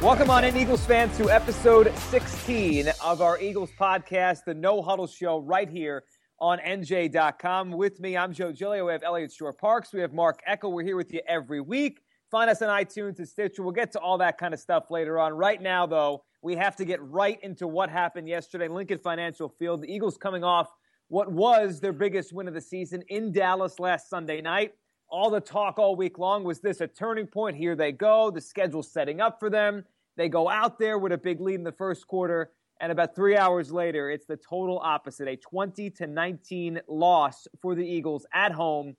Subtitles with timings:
[0.00, 5.08] Welcome on in, Eagles fans, to episode 16 of our Eagles podcast, the No Huddle
[5.08, 6.04] Show, right here
[6.38, 7.72] on NJ.com.
[7.72, 8.86] With me, I'm Joe Giglio.
[8.86, 9.92] We have Eliot Shorr-Parks.
[9.92, 10.70] We have Mark Eckel.
[10.70, 12.00] We're here with you every week.
[12.30, 13.64] Find us on iTunes and Stitcher.
[13.64, 15.32] We'll get to all that kind of stuff later on.
[15.32, 18.68] Right now, though, we have to get right into what happened yesterday.
[18.68, 19.82] Lincoln Financial Field.
[19.82, 20.68] The Eagles coming off
[21.08, 24.74] what was their biggest win of the season in Dallas last Sunday night.
[25.10, 27.56] All the talk all week long was this a turning point?
[27.56, 28.30] Here they go.
[28.30, 29.84] The schedule setting up for them.
[30.18, 32.50] They go out there with a big lead in the first quarter,
[32.80, 37.76] and about three hours later, it's the total opposite a 20 to 19 loss for
[37.76, 38.96] the Eagles at home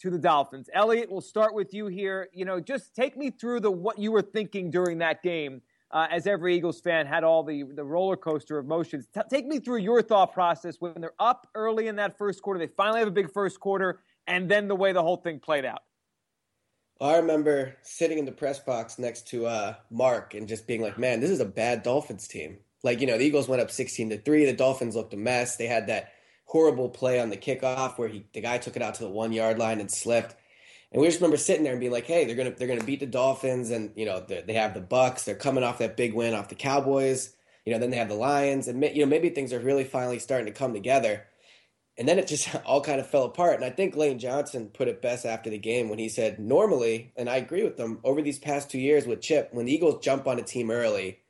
[0.00, 0.70] to the Dolphins.
[0.72, 2.28] Eliot, we'll start with you here.
[2.32, 5.60] You know, just take me through the what you were thinking during that game.
[5.90, 9.06] Uh, as every Eagles fan had all the, the roller coaster of emotions.
[9.14, 12.58] T- take me through your thought process when they're up early in that first quarter.
[12.58, 15.64] They finally have a big first quarter, and then the way the whole thing played
[15.64, 15.82] out.
[17.04, 20.98] I remember sitting in the press box next to uh, Mark and just being like,
[20.98, 24.08] "Man, this is a bad Dolphins team." Like, you know, the Eagles went up sixteen
[24.08, 24.46] to three.
[24.46, 25.56] The Dolphins looked a mess.
[25.56, 26.14] They had that
[26.46, 29.32] horrible play on the kickoff where he the guy took it out to the one
[29.32, 30.34] yard line and slipped.
[30.92, 33.00] And we just remember sitting there and being like, "Hey, they're gonna they're gonna beat
[33.00, 35.24] the Dolphins, and you know they have the Bucks.
[35.24, 37.34] They're coming off that big win off the Cowboys.
[37.66, 40.20] You know, then they have the Lions, and you know maybe things are really finally
[40.20, 41.26] starting to come together."
[41.96, 43.56] And then it just all kind of fell apart.
[43.56, 47.12] And I think Lane Johnson put it best after the game when he said, normally,
[47.16, 50.04] and I agree with them, over these past two years with Chip, when the Eagles
[50.04, 51.20] jump on a team early,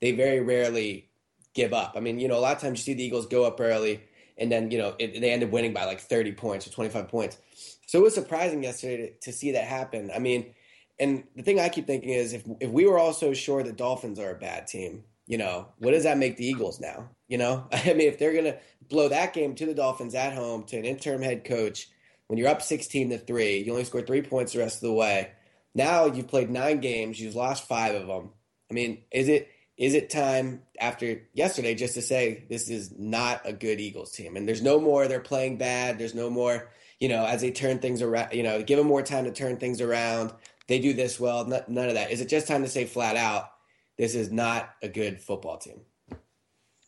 [0.00, 1.10] they very rarely
[1.54, 1.94] give up.
[1.96, 4.02] I mean, you know, a lot of times you see the Eagles go up early
[4.38, 7.08] and then, you know, it, they end up winning by like 30 points or 25
[7.08, 7.38] points.
[7.86, 10.10] So it was surprising yesterday to, to see that happen.
[10.14, 10.54] I mean,
[10.98, 13.72] and the thing I keep thinking is if, if we were all so sure the
[13.72, 17.10] Dolphins are a bad team, you know, what does that make the Eagles now?
[17.28, 20.34] You know, I mean, if they're going to blow that game to the Dolphins at
[20.34, 21.88] home to an interim head coach
[22.26, 24.92] when you're up 16 to 3, you only score three points the rest of the
[24.92, 25.30] way.
[25.74, 28.30] Now you've played nine games, you've lost five of them.
[28.70, 33.42] I mean, is it is it time after yesterday just to say this is not
[33.44, 34.36] a good Eagles team?
[34.36, 35.98] And there's no more they're playing bad.
[35.98, 39.02] There's no more, you know, as they turn things around, you know, give them more
[39.02, 40.32] time to turn things around.
[40.68, 41.44] They do this well.
[41.46, 42.10] None of that.
[42.10, 43.50] Is it just time to say flat out,
[43.98, 45.80] this is not a good football team?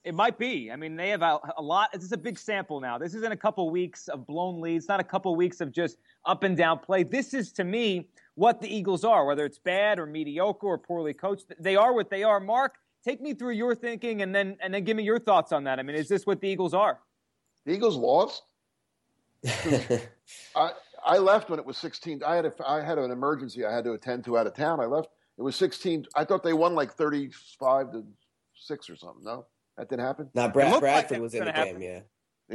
[0.04, 0.70] It might be.
[0.70, 1.90] I mean, they have a, a, lot.
[1.92, 2.98] This is a big sample now.
[2.98, 6.42] This isn't a couple weeks of blown leads, not a couple weeks of just up
[6.42, 7.04] and down play.
[7.04, 11.14] This is, to me, what the Eagles are, whether it's bad or mediocre or poorly
[11.14, 11.52] coached.
[11.58, 12.38] They are what they are.
[12.38, 15.64] Mark, take me through your thinking and then and then give me your thoughts on
[15.64, 15.78] that.
[15.78, 17.00] I mean, is this what the Eagles are?
[17.64, 18.42] The Eagles lost.
[20.56, 20.72] I
[21.06, 22.22] I left when it was 16.
[22.24, 24.80] I had a, I had an emergency I had to attend to out of town.
[24.80, 25.08] I left.
[25.38, 26.06] It was 16.
[26.14, 28.04] I thought they won like 35 to
[28.54, 29.24] six or something.
[29.24, 29.46] No.
[29.76, 30.30] That didn't happen.
[30.34, 31.80] Now Brad, Bradford like was in the happen.
[31.80, 31.82] game.
[31.82, 32.00] Yeah.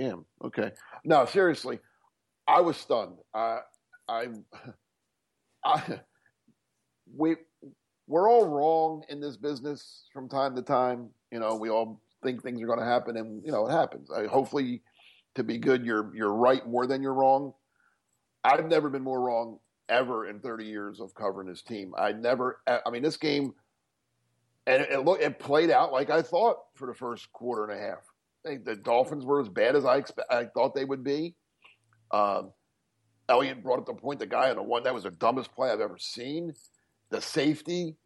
[0.02, 0.26] Damn.
[0.44, 0.72] Okay.
[1.04, 1.80] No, seriously,
[2.48, 3.18] I was stunned.
[3.34, 3.60] I,
[4.08, 4.28] I,
[5.66, 6.00] I,
[7.16, 7.36] we,
[8.08, 11.10] we're all wrong in this business from time to time.
[11.32, 14.10] You know, we all think things are going to happen, and you know it happens.
[14.12, 14.82] I, hopefully,
[15.36, 17.54] to be good, you're you're right more than you're wrong.
[18.44, 21.94] I've never been more wrong ever in 30 years of covering this team.
[21.98, 22.62] I never.
[22.68, 23.54] I mean, this game
[24.70, 27.84] and it, it, it played out like I thought for the first quarter and a
[27.84, 28.64] half.
[28.64, 31.36] The Dolphins were as bad as I expect, I thought they would be.
[32.12, 32.54] Um,
[33.28, 34.20] brought up the point.
[34.20, 36.54] The guy on the one that was the dumbest play I've ever seen.
[37.10, 37.98] The safety.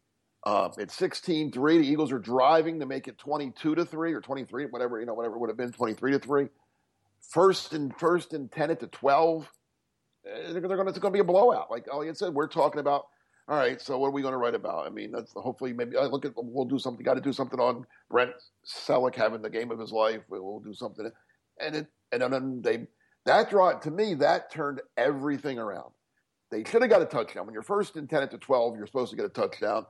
[0.44, 1.52] Uh, it's 16-3.
[1.52, 5.14] The Eagles are driving to make it 22 to three or 23, whatever you know,
[5.14, 6.48] whatever it would have been, 23 to three.
[7.30, 9.50] First and first and 10 at the 12.
[10.26, 11.70] Uh, they're going to be a blowout.
[11.70, 13.06] Like Eliot said, we're talking about
[13.46, 14.86] all right, so what are we going to write about?
[14.86, 17.04] I mean, that's hopefully maybe I look at we'll do something.
[17.04, 18.30] Got to do something on Brent
[18.66, 20.22] Celek having the game of his life.
[20.30, 21.10] We'll do something,
[21.60, 22.86] and it and then they
[23.26, 25.90] that draw to me that turned everything around.
[26.50, 28.78] They should have got a touchdown when you're first and ten at the twelve.
[28.78, 29.84] You're supposed to get a touchdown.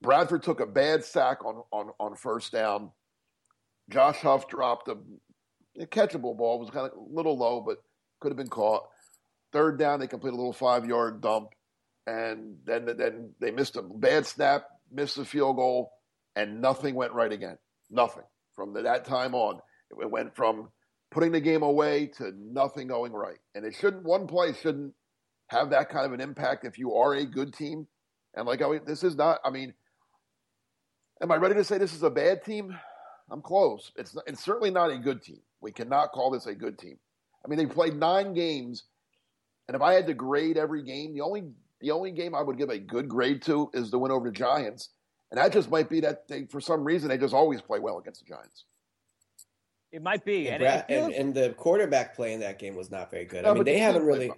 [0.00, 2.92] Bradford took a bad sack on on on first down.
[3.90, 4.98] Josh Huff dropped a,
[5.80, 6.56] a catchable ball.
[6.56, 7.78] It was kind of a little low, but
[8.20, 8.84] could have been caught.
[9.52, 11.50] Third down, they complete a little five yard dump
[12.08, 15.92] and then then they missed a bad snap, missed a field goal,
[16.34, 17.58] and nothing went right again.
[17.90, 18.24] Nothing
[18.54, 19.60] from that time on.
[19.90, 20.70] It went from
[21.10, 23.38] putting the game away to nothing going right.
[23.54, 24.04] And it shouldn't.
[24.04, 24.94] One play shouldn't
[25.48, 27.86] have that kind of an impact if you are a good team.
[28.34, 29.40] And like, I this is not.
[29.44, 29.74] I mean,
[31.22, 32.74] am I ready to say this is a bad team?
[33.30, 33.92] I'm close.
[33.96, 35.40] It's it's certainly not a good team.
[35.60, 36.98] We cannot call this a good team.
[37.44, 38.84] I mean, they played nine games,
[39.68, 41.44] and if I had to grade every game, the only
[41.80, 44.32] the only game I would give a good grade to is the win over the
[44.32, 44.90] Giants.
[45.30, 47.98] And that just might be that they, for some reason, they just always play well
[47.98, 48.64] against the Giants.
[49.92, 50.48] It might be.
[50.48, 51.06] And, and, feels...
[51.06, 53.44] and, and the quarterback play in that game was not very good.
[53.44, 54.32] No, I mean, they the haven't really.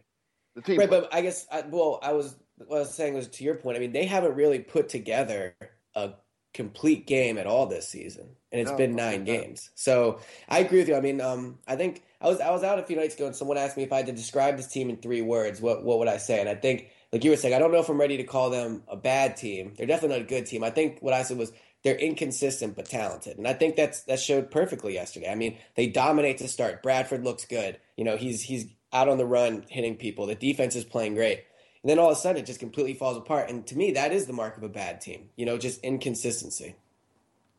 [0.57, 3.29] The team right, but I guess, I, well, I was, what I was saying was
[3.29, 5.55] to your point, I mean, they haven't really put together
[5.95, 6.11] a
[6.53, 9.71] complete game at all this season, and it's no, been nine games.
[9.75, 10.97] So I agree with you.
[10.97, 13.37] I mean, um, I think I was I was out a few nights ago, and
[13.37, 15.61] someone asked me if I had to describe this team in three words.
[15.61, 16.41] What what would I say?
[16.41, 18.51] And I think, like you were saying, I don't know if I'm ready to call
[18.51, 19.75] them a bad team.
[19.77, 20.65] They're definitely not a good team.
[20.65, 21.53] I think what I said was
[21.83, 25.31] they're inconsistent but talented, and I think that's that showed perfectly yesterday.
[25.31, 26.83] I mean, they dominate to start.
[26.83, 27.79] Bradford looks good.
[27.97, 30.27] You know, he's he's out on the run hitting people.
[30.27, 31.45] The defense is playing great.
[31.83, 33.49] And then all of a sudden it just completely falls apart.
[33.49, 35.31] And to me, that is the mark of a bad team.
[35.37, 36.77] You know, just inconsistency.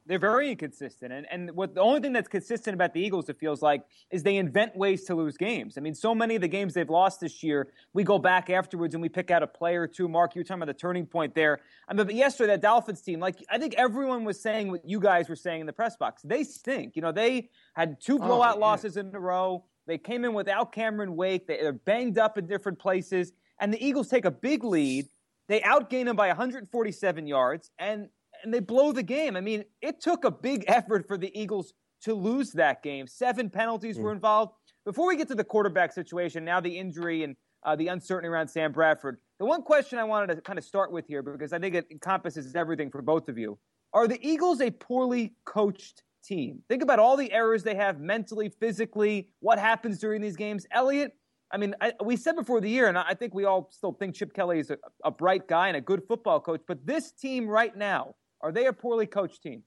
[0.08, 1.14] They're very inconsistent.
[1.14, 4.24] And, and what the only thing that's consistent about the Eagles, it feels like, is
[4.24, 5.78] they invent ways to lose games.
[5.78, 8.96] I mean, so many of the games they've lost this year, we go back afterwards
[8.96, 10.10] and we pick out a player or two.
[10.10, 11.62] Mark, you were talking about the turning point there.
[11.88, 15.00] I mean, but yesterday, that Dolphins team, like, I think everyone was saying what you
[15.00, 16.24] guys were saying in the press box.
[16.24, 16.96] They stink.
[16.96, 18.66] You know, they had two oh, blowout oh, yeah.
[18.66, 19.64] losses in a row.
[19.86, 21.48] They came in without Cameron Wake.
[21.48, 23.34] They're banged up in different places.
[23.62, 25.06] And the Eagles take a big lead.
[25.48, 27.72] They outgain them by 147 yards.
[27.80, 28.10] And
[28.44, 29.36] and they blow the game.
[29.36, 33.06] I mean, it took a big effort for the Eagles to lose that game.
[33.06, 34.02] Seven penalties mm.
[34.02, 34.54] were involved.
[34.84, 38.48] Before we get to the quarterback situation, now the injury and uh, the uncertainty around
[38.48, 41.60] Sam Bradford, the one question I wanted to kind of start with here, because I
[41.60, 43.60] think it encompasses everything for both of you
[43.94, 46.62] are the Eagles a poorly coached team?
[46.70, 50.66] Think about all the errors they have mentally, physically, what happens during these games.
[50.72, 51.14] Eliot,
[51.52, 54.16] I mean, I, we said before the year, and I think we all still think
[54.16, 57.48] Chip Kelly is a, a bright guy and a good football coach, but this team
[57.48, 59.64] right now, are they a poorly coached team?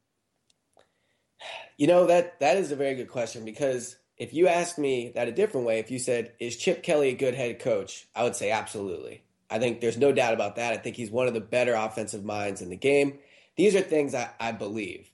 [1.77, 5.29] You know that that is a very good question because if you asked me that
[5.29, 8.37] a different way, if you said is Chip Kelly a good head coach, I would
[8.37, 9.23] say absolutely.
[9.51, 10.73] I think there's no doubt about that.
[10.73, 13.19] I think he's one of the better offensive minds in the game.
[13.57, 15.11] These are things I, I believe.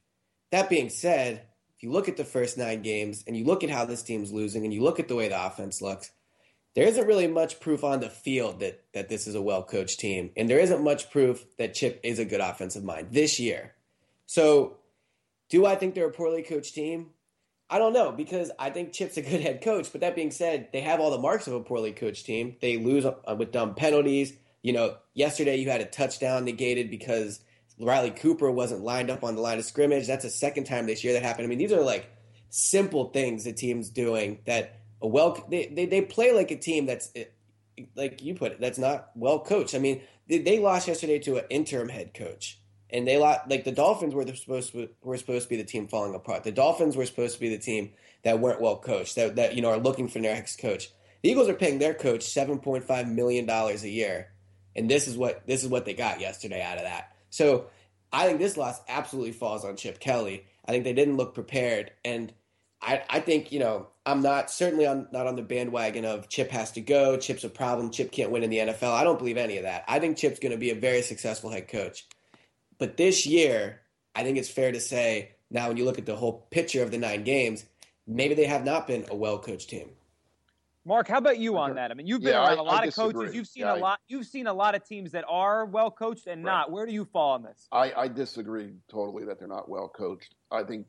[0.50, 1.43] That being said,
[1.76, 4.32] if you look at the first nine games and you look at how this team's
[4.32, 6.11] losing and you look at the way the offense looks,
[6.75, 10.00] there isn't really much proof on the field that that this is a well coached
[10.00, 13.75] team, and there isn't much proof that Chip is a good offensive mind this year.
[14.26, 14.76] So,
[15.49, 17.11] do I think they're a poorly coached team?
[17.69, 19.90] I don't know because I think Chip's a good head coach.
[19.93, 22.56] But that being said, they have all the marks of a poorly coached team.
[22.61, 24.32] They lose uh, with dumb penalties.
[24.62, 27.40] You know, yesterday you had a touchdown negated because
[27.78, 30.06] Riley Cooper wasn't lined up on the line of scrimmage.
[30.06, 31.46] That's the second time this year that happened.
[31.46, 32.11] I mean, these are like
[32.50, 36.87] simple things the team's doing that a well they, they, they play like a team
[36.87, 37.25] that's eh,
[37.94, 39.75] like you put it that's not well coached.
[39.75, 42.58] I mean, they, they lost yesterday to an interim head coach.
[42.93, 45.87] And they lost, like the Dolphins were supposed to, were supposed to be the team
[45.87, 46.43] falling apart.
[46.43, 47.93] The Dolphins were supposed to be the team
[48.25, 50.91] that weren't well coached, that, that you know are looking for their next coach.
[51.23, 54.32] The Eagles are paying their coach seven point five million dollars a year,
[54.75, 57.14] and this is what this is what they got yesterday out of that.
[57.31, 57.67] So
[58.12, 60.44] I think this loss absolutely falls on Chip Kelly.
[60.64, 62.32] I think they didn't look prepared, and
[62.82, 66.50] I, I think you know I'm not certainly on, not on the bandwagon of Chip
[66.50, 67.17] has to go.
[67.17, 67.91] Chip's a problem.
[67.91, 68.94] Chip can't win in the NFL.
[68.94, 69.85] I don't believe any of that.
[69.87, 72.06] I think Chip's going to be a very successful head coach.
[72.79, 73.82] But this year,
[74.14, 76.91] I think it's fair to say now when you look at the whole picture of
[76.91, 77.67] the nine games,
[78.06, 79.91] maybe they have not been a well coached team.
[80.87, 81.91] Mark, how about you on that?
[81.91, 83.35] I mean, you've been yeah, around I, a lot of coaches.
[83.35, 84.00] You've seen yeah, a lot.
[84.08, 86.52] You've seen a lot of teams that are well coached and right.
[86.52, 86.73] not.
[86.73, 87.69] Where do you fall on this?
[87.70, 90.35] I, I disagree totally that they're not well coached.
[90.50, 90.87] I think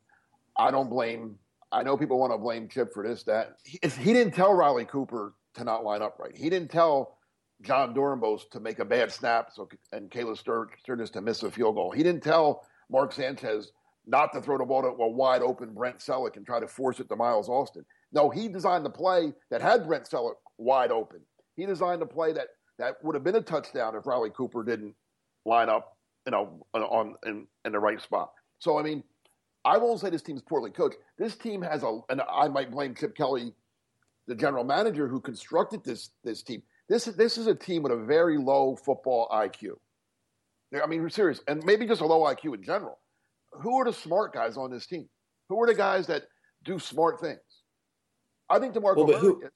[0.58, 1.38] I don't blame
[1.71, 3.57] I know people want to blame Chip for this, that.
[3.63, 6.35] He, he didn't tell Riley Cooper to not line up right.
[6.35, 7.18] He didn't tell
[7.62, 11.75] Jon Dorenbos to make a bad snap so, and Caleb Sturgis to miss a field
[11.75, 11.91] goal.
[11.91, 13.72] He didn't tell Mark Sanchez
[14.05, 17.00] not to throw the ball to a wide open Brent Celek and try to force
[17.00, 17.86] it to Miles Austin.
[18.12, 21.22] No, he designed the play that had Brent Celek wide open.
[21.55, 22.48] He designed a play that,
[22.79, 24.96] that would have been a touchdown if Riley Cooper didn't
[25.46, 28.31] line up, you know, on in, in the right spot.
[28.60, 29.03] So I mean,
[29.63, 30.98] I won't say this team's poorly coached.
[31.18, 33.53] This team has a, and I might blame Chip Kelly,
[34.27, 36.63] the general manager who constructed this this team.
[36.89, 39.74] This is this is a team with a very low football IQ.
[40.82, 43.00] I mean, we're serious, and maybe just a low IQ in general.
[43.51, 45.08] Who are the smart guys on this team?
[45.50, 46.24] Who are the guys that
[46.63, 47.39] do smart things?
[48.50, 49.50] I think DeMarco well, who, is.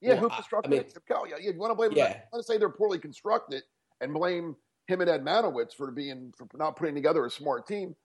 [0.00, 1.30] Yeah, well, who constructed I mean, Chip Kelly?
[1.30, 1.92] Yeah, you want to blame?
[1.92, 2.12] Yeah.
[2.12, 3.62] Them, want to say they're poorly constructed
[4.00, 4.54] and blame
[4.86, 7.96] him and Ed Marynowitz for being for not putting together a smart team.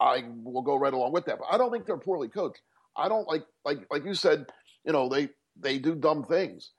[0.00, 1.38] I will go right along with that.
[1.38, 2.60] But I don't think they're poorly coached.
[2.96, 4.46] I don't like like like you said.
[4.84, 5.28] You know they
[5.60, 6.70] they do dumb things.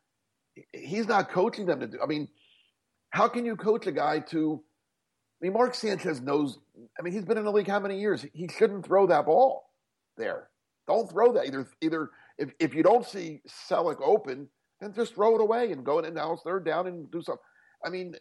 [0.73, 1.99] He's not coaching them to do.
[2.01, 2.27] I mean,
[3.11, 4.61] how can you coach a guy to?
[5.41, 6.59] I mean, Mark Sanchez knows.
[6.97, 8.25] I mean, he's been in the league how many years?
[8.33, 9.69] He shouldn't throw that ball
[10.17, 10.49] there.
[10.87, 11.67] Don't throw that either.
[11.81, 14.49] Either if if you don't see Celek open,
[14.81, 17.21] then just throw it away and go in and now it's third down and do
[17.21, 17.43] something.
[17.85, 18.15] I mean,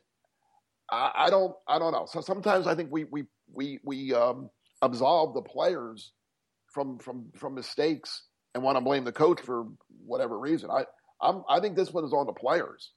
[0.90, 2.06] I, I don't I don't know.
[2.06, 4.50] So sometimes I think we we we we um,
[4.82, 6.12] absolve the players
[6.66, 9.66] from from from mistakes and want to blame the coach for
[10.04, 10.70] whatever reason.
[10.70, 10.84] I
[11.20, 12.92] I'm, i think this one is on the players.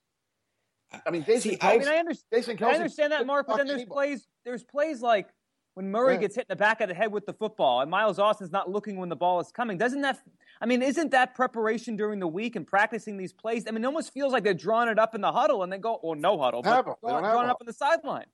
[1.06, 1.52] I mean, Jason.
[1.52, 2.28] See, Kelce, I mean, I understand.
[2.34, 3.48] Jason Kelce, I understand that, Mark.
[3.48, 3.94] But then there's anybody.
[3.94, 4.28] plays.
[4.44, 5.30] There's plays like
[5.74, 6.20] when Murray Yeah.
[6.22, 8.70] gets hit in the back of the head with the football and Miles Austin's not
[8.70, 9.78] looking when the ball is coming.
[9.78, 10.20] Doesn't that,
[10.60, 13.66] I mean, isn't that preparation during the week and practicing these plays?
[13.68, 15.80] I mean, it almost feels like they're drawing it up in the huddle and then
[15.80, 16.86] go, well, no huddle, but 'em.
[17.02, 18.26] They don't drawing, drawing it up on the sideline.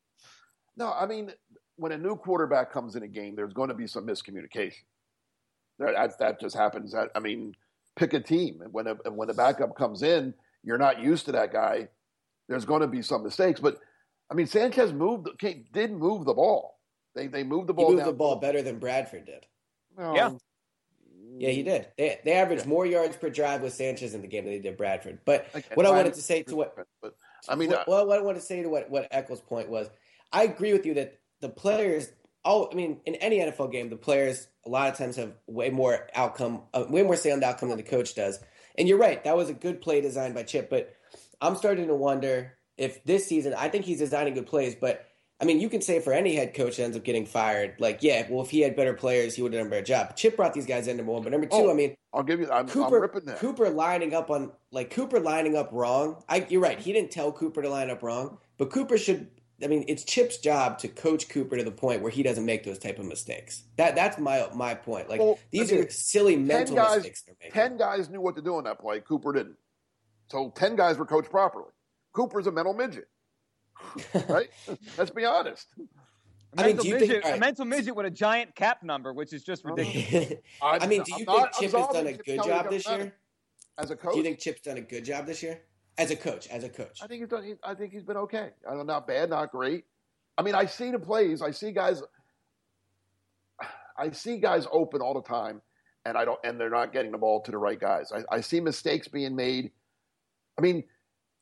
[0.78, 1.32] No, I mean,
[1.78, 4.84] when a new quarterback comes in a game, there's going to be some miscommunication.
[5.80, 6.92] That that, that just happens.
[6.92, 7.56] That, I mean,
[7.96, 8.62] pick a team.
[8.62, 11.88] And when a, when the backup comes in, you're not used to that guy.
[12.50, 13.60] There's going to be some mistakes.
[13.60, 13.80] But
[14.30, 16.80] I mean, Sanchez moved, okay, did move the ball.
[17.16, 17.86] They they moved the ball.
[17.86, 17.96] He ball.
[17.96, 19.46] moved down the ball better than Bradford did.
[19.98, 20.16] No.
[20.16, 20.32] Yeah.
[21.40, 21.88] Yeah, he did.
[21.98, 24.78] They they averaged more yards per drive with Sanchez in the game than they did
[24.78, 25.20] Bradford.
[25.24, 27.14] But Again, what I wanted to say to what but
[27.48, 29.70] I mean, well, uh, well, what I wanted to say to what what Eckel's point
[29.70, 29.88] was,
[30.32, 32.10] I agree with you that the players.
[32.46, 35.70] Oh, I mean, in any NFL game, the players a lot of times have way
[35.70, 38.40] more outcome, uh, way more say on the outcome than the coach does.
[38.78, 40.70] And you're right, that was a good play designed by Chip.
[40.70, 40.94] But
[41.42, 45.06] I'm starting to wonder if this season, I think he's designing good plays, but
[45.40, 48.02] I mean, you can say for any head coach that ends up getting fired, like,
[48.02, 50.16] yeah, well, if he had better players, he would have done a better job.
[50.16, 52.40] Chip brought these guys in number one, but number two, Oh, I mean, I'll give
[52.40, 52.50] you.
[52.50, 53.38] I'm, I'm Cooper ripping that.
[53.38, 56.24] Cooper lining up on like Cooper lining up wrong.
[56.28, 56.80] I you're right.
[56.80, 59.28] He didn't tell Cooper to line up wrong, but Cooper should.
[59.64, 62.64] I mean, it's Chip's job to coach Cooper to the point where he doesn't make
[62.64, 63.64] those type of mistakes.
[63.78, 65.10] That that's my my point.
[65.10, 67.54] Like Well, these I mean, are silly mental guys- mistakes they're making.
[67.54, 69.00] Ten guys knew what to do on that play.
[69.00, 69.56] Cooper didn't.
[70.30, 71.72] So ten guys were coached properly.
[72.14, 73.08] Cooper's a mental midget,
[74.30, 74.50] right?
[74.98, 75.68] Let's be honest.
[76.58, 79.14] A I mean, mental, you think- midget, a mental midget with a giant cap number,
[79.14, 80.34] which is just ridiculous.
[80.62, 82.88] I mean, do I'm you not think Chip has done a Chip good job this
[82.88, 83.14] year?
[83.80, 84.14] as a coach?
[84.14, 85.62] Do you think Chip's done a good job this year
[85.98, 86.48] as a coach?
[86.48, 87.44] As a coach, I think he's done.
[87.44, 88.52] He, I think he's been okay.
[88.70, 89.86] I don't not bad, not great.
[90.38, 91.42] I mean, I see the plays.
[91.42, 92.02] I see guys.
[93.98, 95.62] I see guys open all the time,
[96.06, 98.12] and I don't, and they're not getting the ball to the right guys.
[98.12, 99.72] I, I see mistakes being made.
[100.58, 100.84] I mean,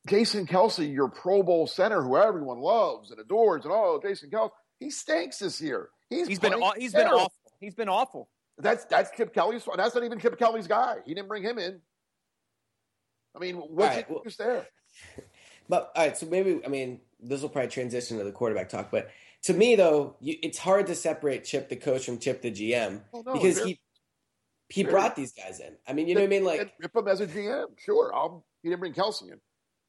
[0.08, 4.52] Jason Kelce, your Pro Bowl center, who everyone loves and adores, and oh, Jason Kelce,
[4.80, 5.90] he stinks this year.
[6.10, 7.34] He's He's been playing aw- he's been awful.
[7.60, 8.30] He's been awful.
[8.58, 9.68] That's that's Chip Kelly's.
[9.76, 10.98] That's not even Chip Kelly's guy.
[11.06, 11.82] He didn't bring him in.
[13.36, 14.66] I mean, what's right, well- there?
[15.68, 18.92] But all right, so maybe I mean this will probably transition to the quarterback talk.
[18.92, 19.10] But
[19.44, 23.02] to me, though, you, it's hard to separate Chip the coach from Chip the GM
[23.14, 23.80] Oh, no, because he
[24.70, 25.74] he brought these guys in.
[25.88, 26.44] I mean, you know what I mean?
[26.46, 27.66] Like rip him as a GM.
[27.84, 29.40] Sure, I'll, he didn't bring Kelce in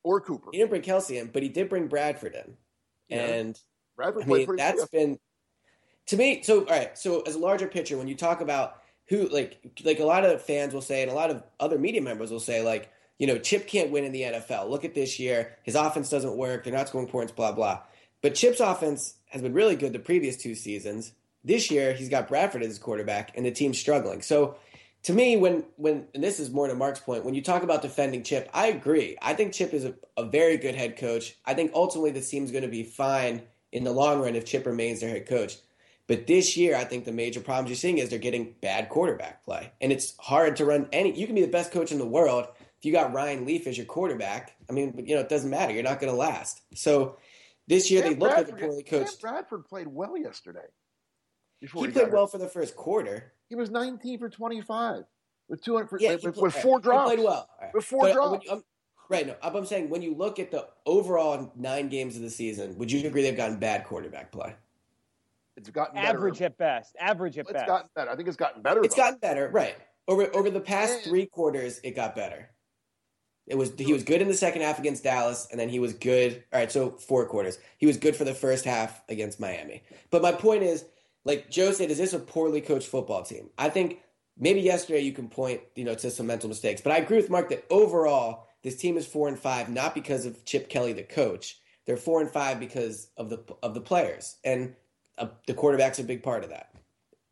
[0.02, 0.48] or Cooper.
[0.50, 2.56] he didn't bring Kelce in, but he did bring Bradford in,
[3.08, 3.24] Yeah.
[3.26, 3.60] and
[3.96, 4.90] Bradford I mean that's good.
[4.92, 5.18] been
[6.06, 6.42] to me.
[6.42, 10.00] So all right, so as a larger picture, when you talk about who like like
[10.00, 12.62] a lot of fans will say, and a lot of other media members will say,
[12.62, 14.68] like you know, Chip can't win in the NFL.
[14.68, 16.64] Look at this year; his offense doesn't work.
[16.64, 17.32] They're not scoring points.
[17.32, 17.80] Blah blah.
[18.22, 21.12] But Chip's offense has been really good the previous two seasons.
[21.44, 24.20] This year, he's got Bradford as his quarterback, and the team's struggling.
[24.20, 24.56] So,
[25.04, 27.82] to me, when when and this is more to Mark's point, when you talk about
[27.82, 29.16] defending Chip, I agree.
[29.22, 31.36] I think Chip is a, a very good head coach.
[31.44, 33.42] I think ultimately the team's going to be fine
[33.72, 35.56] in the long run if Chip remains their head coach.
[36.08, 39.44] But this year, I think the major problems you're seeing is they're getting bad quarterback
[39.44, 41.16] play, and it's hard to run any.
[41.16, 42.46] You can be the best coach in the world
[42.78, 44.56] if you got Ryan Leaf as your quarterback.
[44.68, 45.72] I mean, you know, it doesn't matter.
[45.72, 46.60] You're not going to last.
[46.74, 47.16] So
[47.66, 49.06] this year, Sam they look like a Bradford- poorly Sam.
[49.20, 50.66] Bradford played well yesterday.
[51.60, 52.12] Before He played hurt.
[52.12, 53.32] well for the first quarter.
[53.48, 55.04] He was 19 for 25
[55.48, 57.08] with 200 for, Yeah, with, he with four He drops.
[57.10, 57.48] played well.
[57.50, 57.72] All right.
[57.74, 58.30] With four But, uh, drops.
[58.32, 58.64] when you- um,
[59.08, 59.26] right.
[59.26, 62.92] No, I'm saying when you look at the overall nine games of the season, would
[62.92, 64.54] you agree they've gotten bad quarterback play?
[65.56, 66.18] It's gotten better.
[66.18, 66.94] Average at best.
[67.00, 67.66] Average at It's best.
[67.66, 68.10] gotten better.
[68.10, 68.82] I think it's gotten better.
[68.84, 69.02] It's though.
[69.04, 69.76] gotten better, right?
[70.06, 72.50] Over over the past three quarters, it got better.
[73.46, 75.92] It was he was good in the second half against Dallas, and then he was
[75.92, 76.42] good.
[76.52, 77.58] All right, so four quarters.
[77.78, 79.84] He was good for the first half against Miami.
[80.10, 80.84] But my point is,
[81.24, 83.50] like Joe said, is this a poorly coached football team?
[83.56, 84.00] I think
[84.36, 86.80] maybe yesterday you can point, you know, to some mental mistakes.
[86.80, 90.26] But I agree with Mark that overall this team is four and five, not because
[90.26, 91.60] of Chip Kelly, the coach.
[91.86, 94.74] They're four and five because of the of the players, and
[95.18, 96.75] uh, the quarterback's a big part of that.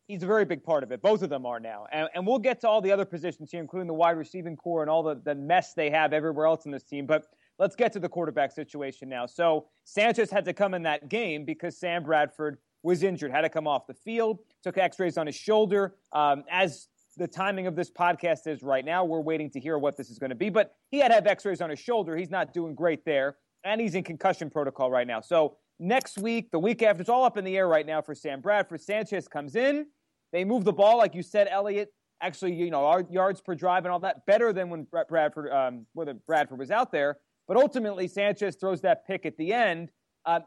[0.07, 1.01] He's a very big part of it.
[1.01, 1.87] Both of them are now.
[1.91, 4.83] And, and we'll get to all the other positions here, including the wide receiving corps
[4.83, 7.07] and all the, the mess they have everywhere else in this team.
[7.07, 7.25] But
[7.59, 9.25] let's get to the quarterback situation now.
[9.25, 13.49] So Sanchez had to come in that game because Sam Bradford was injured, had to
[13.49, 15.95] come off the field, took x rays on his shoulder.
[16.13, 19.97] Um, as the timing of this podcast is right now, we're waiting to hear what
[19.97, 20.51] this is going to be.
[20.51, 22.17] But he had to have x rays on his shoulder.
[22.17, 23.37] He's not doing great there.
[23.65, 25.23] And he's in concussion protocol right now.
[25.23, 28.15] So next week, the week after, it's all up in the air right now for
[28.15, 28.81] Sam Bradford.
[28.81, 29.87] Sanchez comes in.
[30.33, 31.93] They move the ball, like you said, Eliot.
[32.21, 36.15] Actually, you know, yards per drive and all that better than when Bradford, um, whether
[36.15, 37.19] Bradford was out there.
[37.47, 39.91] But ultimately, Sanchez throws that pick at the end.
[40.25, 40.41] Uh,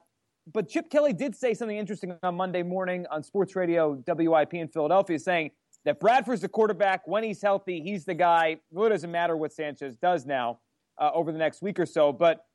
[0.51, 4.67] but Chip Kelly did say something interesting on Monday morning on Sports Radio WIP in
[4.69, 5.51] Philadelphia, saying
[5.85, 7.07] that Bradford's the quarterback.
[7.07, 8.47] When he's healthy, he's the guy.
[8.47, 10.59] It really doesn't matter what Sanchez does now
[10.97, 12.11] uh, over the next week or so.
[12.11, 12.45] But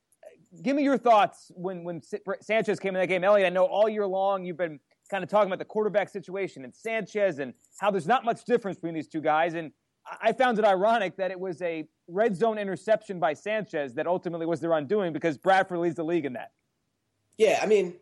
[0.61, 2.03] give me your thoughts when when
[2.41, 3.47] Sanchez came in that game, Eliot.
[3.47, 4.81] I know all year long you've been
[5.11, 8.79] kind of talking about the quarterback situation and Sanchez and how there's not much difference
[8.79, 9.55] between these two guys.
[9.55, 9.73] And
[10.21, 14.47] I found it ironic that it was a red zone interception by Sanchez that ultimately
[14.47, 16.53] was their undoing because Bradford leads the league in that.
[17.39, 17.95] Yeah, I mean,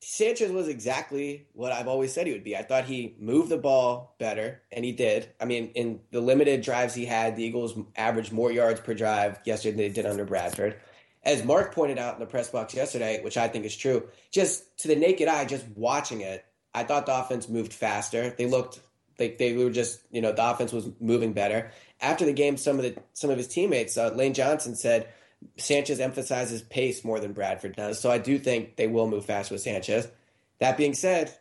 [0.00, 2.56] Sanchez was exactly what I've always said he would be.
[2.56, 5.28] I thought he moved the ball better, and he did.
[5.40, 9.38] I mean, in the limited drives he had, the Eagles averaged more yards per drive
[9.44, 10.76] yesterday than they did under Bradford.
[11.24, 14.78] As Mark pointed out in the press box yesterday, which I think is true, just
[14.78, 18.34] to the naked eye, just watching it, I thought the offense moved faster.
[18.36, 18.80] They looked
[19.18, 21.70] like they were just, you know, the offense was moving better.
[22.00, 25.08] After the game, some of the some of his teammates, uh, Lane Johnson said
[25.56, 28.00] Sanchez emphasizes pace more than Bradford does.
[28.00, 30.08] So I do think they will move fast with Sanchez.
[30.58, 31.36] That being said,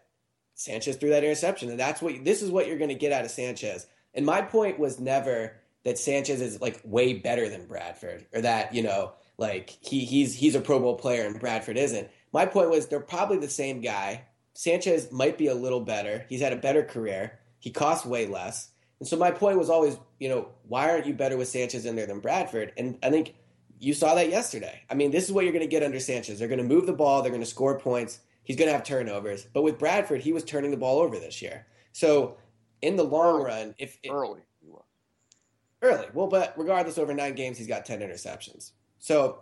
[0.55, 3.25] Sanchez threw that interception, and that's what this is what you're going to get out
[3.25, 3.87] of Sanchez.
[4.13, 8.75] And my point was never that Sanchez is like way better than Bradford, or that
[8.75, 12.09] you know, like he he's he's a Pro Bowl player and Bradford isn't.
[12.31, 14.25] My point was they're probably the same guy.
[14.53, 16.25] Sanchez might be a little better.
[16.29, 17.39] He's had a better career.
[17.59, 18.69] He costs way less.
[18.99, 21.95] And so my point was always, you know, why aren't you better with Sanchez in
[21.95, 22.71] there than Bradford?
[22.77, 23.33] And I think
[23.79, 24.83] you saw that yesterday.
[24.89, 26.37] I mean, this is what you're going to get under Sanchez.
[26.37, 28.19] They're going to move the ball, they're going to score points.
[28.43, 29.47] He's going to have turnovers.
[29.53, 31.65] But with Bradford, he was turning the ball over this year.
[31.93, 32.37] So
[32.81, 33.45] in the long early.
[33.45, 34.41] run, if it, early,
[35.81, 38.71] early, well, but regardless, over nine games, he's got 10 interceptions.
[39.01, 39.39] So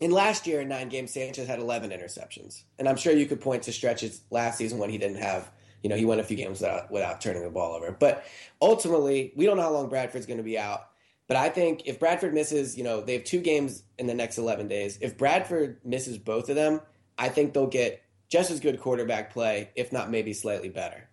[0.00, 2.62] in last year, in nine games, Sanchez had 11 interceptions.
[2.78, 5.50] And I'm sure you could point to stretches last season when he didn't have,
[5.82, 7.90] you know, he went a few games without, without turning the ball over.
[7.92, 8.24] But
[8.62, 10.88] ultimately, we don't know how long Bradford's going to be out.
[11.26, 14.38] But I think if Bradford misses, you know, they have two games in the next
[14.38, 14.98] 11 days.
[15.00, 16.80] If Bradford misses both of them,
[17.18, 21.08] I think they'll get just as good quarterback play, if not maybe slightly better.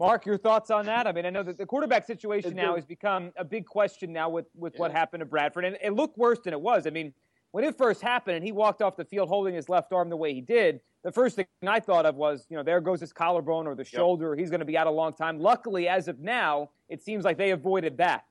[0.00, 1.06] Mark, your thoughts on that?
[1.06, 4.30] I mean, I know that the quarterback situation now has become a big question now
[4.30, 4.80] with, with yeah.
[4.80, 5.66] what happened to Bradford.
[5.66, 6.86] And it looked worse than it was.
[6.86, 7.12] I mean,
[7.50, 10.16] when it first happened and he walked off the field holding his left arm the
[10.16, 13.12] way he did, the first thing I thought of was, you know, there goes his
[13.12, 14.30] collarbone or the shoulder.
[14.30, 14.38] Yep.
[14.38, 15.38] He's going to be out a long time.
[15.38, 18.24] Luckily, as of now, it seems like they avoided that.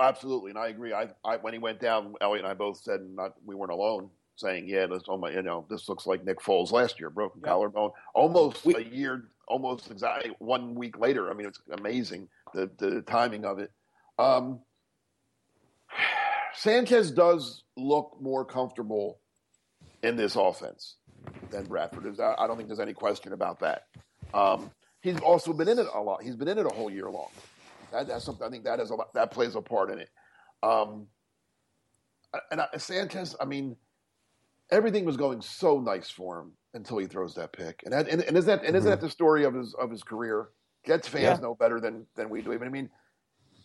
[0.00, 0.94] Absolutely, and I agree.
[0.94, 4.10] I, I when he went down, Eliot and I both said not we weren't alone,
[4.36, 7.40] saying, "Yeah, this, oh my, you know, this looks like Nick Foles last year, broken
[7.40, 7.48] yep.
[7.48, 11.30] collarbone, almost we, a year, almost exactly one week later.
[11.30, 13.72] I mean, it's amazing the the timing of it."
[14.18, 14.60] Um,
[16.54, 19.20] Sanchez does look more comfortable
[20.02, 20.96] in this offense
[21.50, 22.18] than Bradford.
[22.20, 23.84] I don't think there's any question about that.
[24.34, 26.22] Um, he's also been in it a lot.
[26.22, 27.30] He's been in it a whole year long.
[27.92, 30.10] That, that's something I think that is a that plays a part in it.
[30.62, 31.06] Um,
[32.50, 33.76] and I, Sanchez, I mean,
[34.70, 37.82] everything was going so nice for him until he throws that pick.
[37.84, 39.06] And that, and, and is that and isn't that mm-hmm.
[39.06, 40.48] the story of his of his career?
[40.86, 41.42] Jets fans yeah.
[41.42, 42.52] know better than than we do.
[42.52, 42.88] I mean,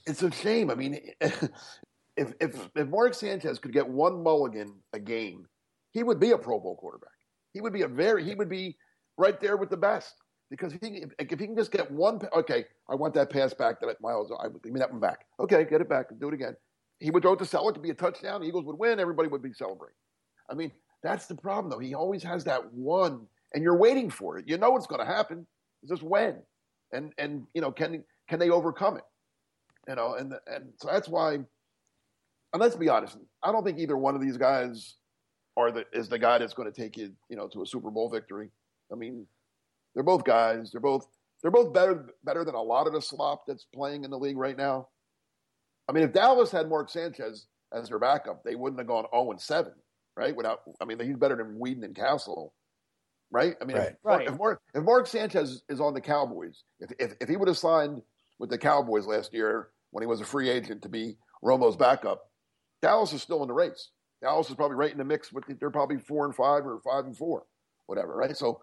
[0.05, 0.69] it's a shame.
[0.69, 5.45] I mean, if if if Mark Sanchez could get one mulligan a game,
[5.91, 7.09] he would be a Pro Bowl quarterback.
[7.53, 8.77] He would be a very he would be
[9.17, 10.15] right there with the best
[10.49, 13.79] because if he, if he can just get one, okay, I want that pass back
[13.79, 15.25] that Miles, I give me that one back.
[15.39, 16.55] Okay, get it back, and do it again.
[16.99, 18.41] He would throw it to Celek to be a touchdown.
[18.41, 18.99] The Eagles would win.
[18.99, 19.95] Everybody would be celebrating.
[20.49, 20.71] I mean,
[21.03, 21.79] that's the problem though.
[21.79, 24.47] He always has that one, and you're waiting for it.
[24.47, 25.45] You know what's going to happen.
[25.81, 26.37] It's just when,
[26.91, 29.03] and and you know, can can they overcome it?
[29.87, 31.33] You know, and and so that's why.
[31.33, 34.95] And let's be honest, I don't think either one of these guys
[35.57, 37.91] are the is the guy that's going to take you, you know, to a Super
[37.91, 38.49] Bowl victory.
[38.91, 39.25] I mean,
[39.93, 40.71] they're both guys.
[40.71, 41.07] They're both
[41.41, 44.37] they're both better better than a lot of the slop that's playing in the league
[44.37, 44.87] right now.
[45.89, 49.31] I mean, if Dallas had Mark Sanchez as their backup, they wouldn't have gone 0
[49.31, 49.73] and 7,
[50.15, 50.35] right?
[50.35, 52.53] Without, I mean, he's better than Weeden and Cassel,
[53.31, 53.55] right?
[53.61, 53.89] I mean, right.
[53.89, 54.27] If, right.
[54.27, 57.57] if, Mark, if Mark Sanchez is on the Cowboys, if, if, if he would have
[57.57, 58.01] signed
[58.39, 62.29] with the Cowboys last year when he was a free agent to be Romo's backup,
[62.81, 63.89] Dallas is still in the race.
[64.21, 67.05] Dallas is probably right in the mix with they're probably four and five or five
[67.05, 67.43] and four,
[67.87, 68.37] whatever, right?
[68.37, 68.61] So,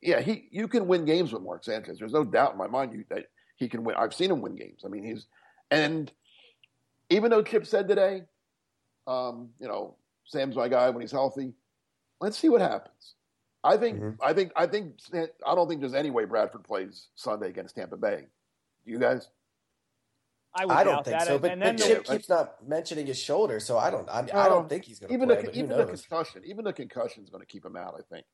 [0.00, 1.98] yeah, he you can win games with Mark Sanchez.
[1.98, 3.94] There's no doubt in my mind you, that he can win.
[3.96, 4.82] I've seen him win games.
[4.84, 5.26] I mean, he's
[5.70, 6.10] and
[7.10, 8.22] even though Chip said today,
[9.06, 11.52] um, you know, Sam's my guy when he's healthy.
[12.20, 13.14] Let's see what happens.
[13.64, 14.22] I think mm-hmm.
[14.22, 14.94] I think I think
[15.46, 18.26] I don't think there's any way Bradford plays Sunday against Tampa Bay.
[18.84, 19.28] You guys?
[20.54, 21.26] I, I don't think that.
[21.26, 21.38] so.
[21.38, 24.08] But, but Chip keeps not mentioning his shoulder, so I don't.
[24.08, 25.42] I, I don't think he's going to even play.
[25.42, 27.94] The, even the concussion, even the concussion is going to keep him out.
[27.98, 28.26] I think.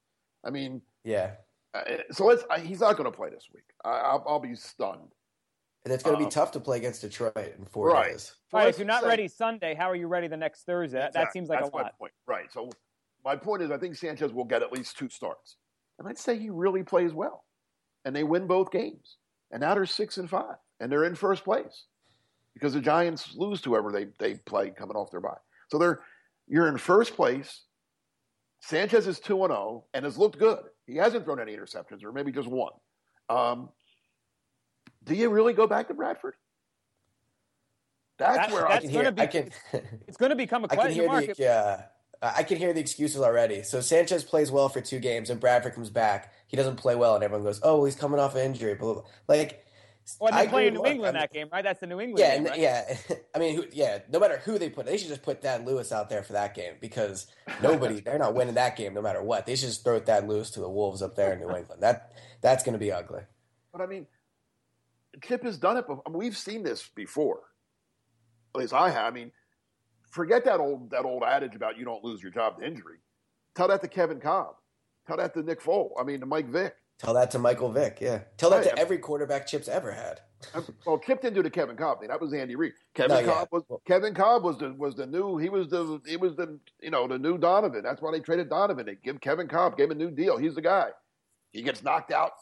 [0.44, 1.32] I mean, yeah.
[1.74, 2.42] Uh, so let's.
[2.50, 3.64] I, he's not going to play this week.
[3.84, 5.12] I, will I'll be stunned.
[5.84, 8.12] And it's going to be um, tough to play against Detroit in four right.
[8.12, 8.34] days.
[8.52, 8.68] Right.
[8.68, 10.98] If you're not say, ready Sunday, how are you ready the next Thursday?
[10.98, 11.20] Exactly.
[11.22, 11.98] That seems like That's a lot.
[11.98, 12.12] Point.
[12.26, 12.52] Right.
[12.52, 12.68] So
[13.24, 15.56] my point is, I think Sanchez will get at least two starts,
[15.98, 17.44] and I'd say he really plays well,
[18.04, 19.16] and they win both games,
[19.50, 21.84] and now they're six and five, and they're in first place
[22.54, 25.36] because the Giants lose to whoever they, they play coming off their bye.
[25.70, 26.00] So they're
[26.48, 27.62] you're in first place
[28.60, 30.60] Sanchez is 2 0 and has looked good.
[30.86, 32.72] He hasn't thrown any interceptions, or maybe just one.
[33.28, 33.68] Um,
[35.04, 36.34] do you really go back to Bradford?
[38.18, 39.12] That's, That's- where that's I can hear.
[39.12, 39.50] be- I can.
[40.08, 41.26] It's going to become a I can question mark.
[41.36, 41.46] the.
[41.46, 41.82] Uh,
[42.20, 43.62] I can hear the excuses already.
[43.62, 46.32] So Sanchez plays well for two games, and Bradford comes back.
[46.48, 48.94] He doesn't play well, and everyone goes, "Oh, well, he's coming off an injury." Blah,
[48.94, 49.10] blah, blah.
[49.28, 49.64] Like,
[50.18, 51.30] Well, I they play in New with England Mark.
[51.30, 51.62] that game, right?
[51.62, 52.58] That's the New England Yeah, game, right?
[52.58, 52.96] yeah.
[53.36, 54.00] I mean, who, yeah.
[54.10, 56.56] No matter who they put, they should just put Thad Lewis out there for that
[56.56, 57.28] game because
[57.62, 59.46] nobody, they're not winning that game no matter what.
[59.46, 61.82] They should just throw Thad Lewis to the Wolves up there in New England.
[61.82, 63.20] That that's going to be ugly.
[63.70, 64.08] But I mean,
[65.22, 66.02] Chip has done it before.
[66.06, 67.40] I mean, we've seen this before.
[68.54, 69.06] At least I have.
[69.06, 69.32] I mean,
[70.10, 72.98] forget that old that old adage about you don't lose your job to injury.
[73.54, 74.54] Tell that to Kevin Kolb.
[75.06, 75.92] Tell that to Nick Foles.
[75.98, 76.74] I mean, to Mike Vick.
[76.98, 77.98] Tell that to Michael Vick.
[78.00, 78.74] Yeah, tell that Right.
[78.74, 80.20] to every quarterback Chip's ever had.
[80.86, 82.00] Well, Chip didn't do to Kevin Kolb.
[82.06, 82.72] That was Andy Reid.
[82.94, 83.24] Kevin.
[83.24, 85.36] Kolb was Kevin Kolb was the was the new.
[85.36, 87.82] He was the he was the you know the new Donovan.
[87.82, 88.86] That's why they traded Donovan.
[88.86, 90.36] They give Kevin Kolb gave him a new deal.
[90.36, 90.90] He's the guy.
[91.52, 92.32] He gets knocked out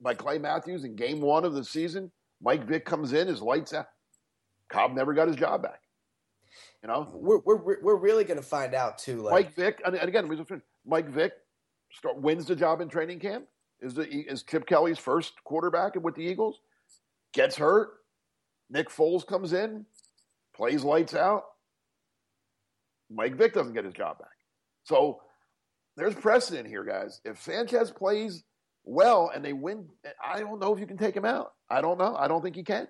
[0.00, 2.10] by Clay Matthews in Game One of the season.
[2.42, 3.86] Mike Vick comes in, his lights out.
[4.68, 5.80] Kolb never got his job back.
[6.82, 9.22] You know, We're we're we're really going to find out too.
[9.22, 10.30] Like, Mike Vick, and and again,
[10.86, 11.32] Mike Vick
[11.92, 13.46] start, wins the job in training camp.
[13.80, 16.60] Is the is Chip Kelly's first quarterback with the Eagles?
[17.32, 17.90] Gets hurt.
[18.70, 19.86] Nick Foles comes in,
[20.54, 21.44] plays lights out.
[23.10, 24.28] Mike Vick doesn't get his job back.
[24.84, 25.20] So
[25.96, 27.20] there's precedent here, guys.
[27.24, 28.42] If Sanchez plays
[28.86, 29.88] well and they win,
[30.24, 31.52] I don't know if you can take him out.
[31.68, 32.16] I don't know.
[32.16, 32.88] I don't think you can.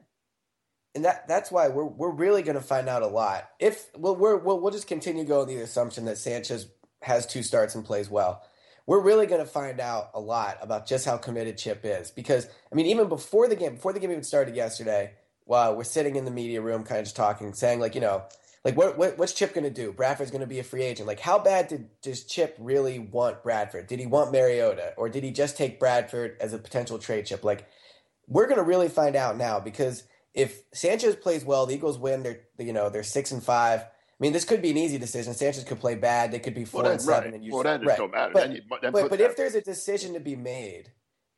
[0.95, 3.49] and that that's why we're we're really going to find out a lot.
[3.61, 6.69] If well, we're we'll, we'll just continue going the assumption that Sanchez
[7.03, 8.43] has two starts and plays well.
[8.87, 12.49] We're really going to find out a lot about just how committed Chip is because
[12.73, 15.13] I mean, even before the game, before the game even started yesterday,
[15.45, 18.25] while we're sitting in the media room, kind of just talking, saying like, you know,
[18.67, 19.93] like what, what what's Chip going to do?
[19.93, 21.07] Bradford's going to be a free agent.
[21.07, 23.87] Like, how bad did does Chip really want Bradford?
[23.87, 27.45] Did he want Mariota, or did he just take Bradford as a potential trade chip?
[27.45, 27.69] Like,
[28.27, 30.03] we're going to really find out now because
[30.35, 32.25] if Sanchez plays well, the Eagles win.
[32.25, 33.83] They're you know they're six and five.
[33.83, 35.33] I mean, this could be an easy decision.
[35.35, 36.33] Sanchez could play bad.
[36.33, 37.35] They could be four Well, and seven, right.
[37.35, 37.99] and you Well, then it right.
[37.99, 38.33] don't matter.
[38.33, 40.91] But, Then you- then but, but if there's a decision to be made,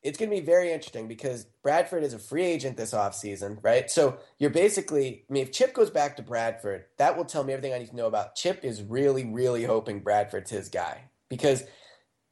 [0.02, 3.90] it's going to be very interesting because Bradford is a free agent this offseason, right?
[3.90, 7.52] So you're basically, I mean, if Chip goes back to Bradford, that will tell me
[7.52, 8.36] everything I need to know about.
[8.36, 11.64] Chip is really, really hoping Bradford's his guy because,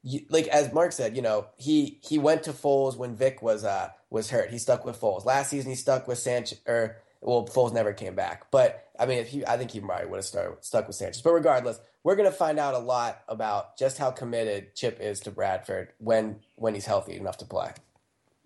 [0.02, 3.64] you, like as Mark said, you know, he he went to Foles when Vick was
[3.64, 4.50] uh was hurt.
[4.50, 5.70] He stuck with Foles last season.
[5.70, 8.50] He stuck with Sanchez, or well, Foles never came back.
[8.52, 11.22] But I mean, if he, I think he probably would have started stuck with Sanchez.
[11.22, 15.18] But regardless, we're going to find out a lot about just how committed Chip is
[15.18, 17.72] to Bradford when when he's healthy enough to play.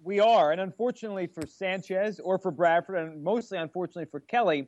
[0.03, 4.67] We are, and unfortunately for Sanchez or for Bradford, and mostly unfortunately for Kelly,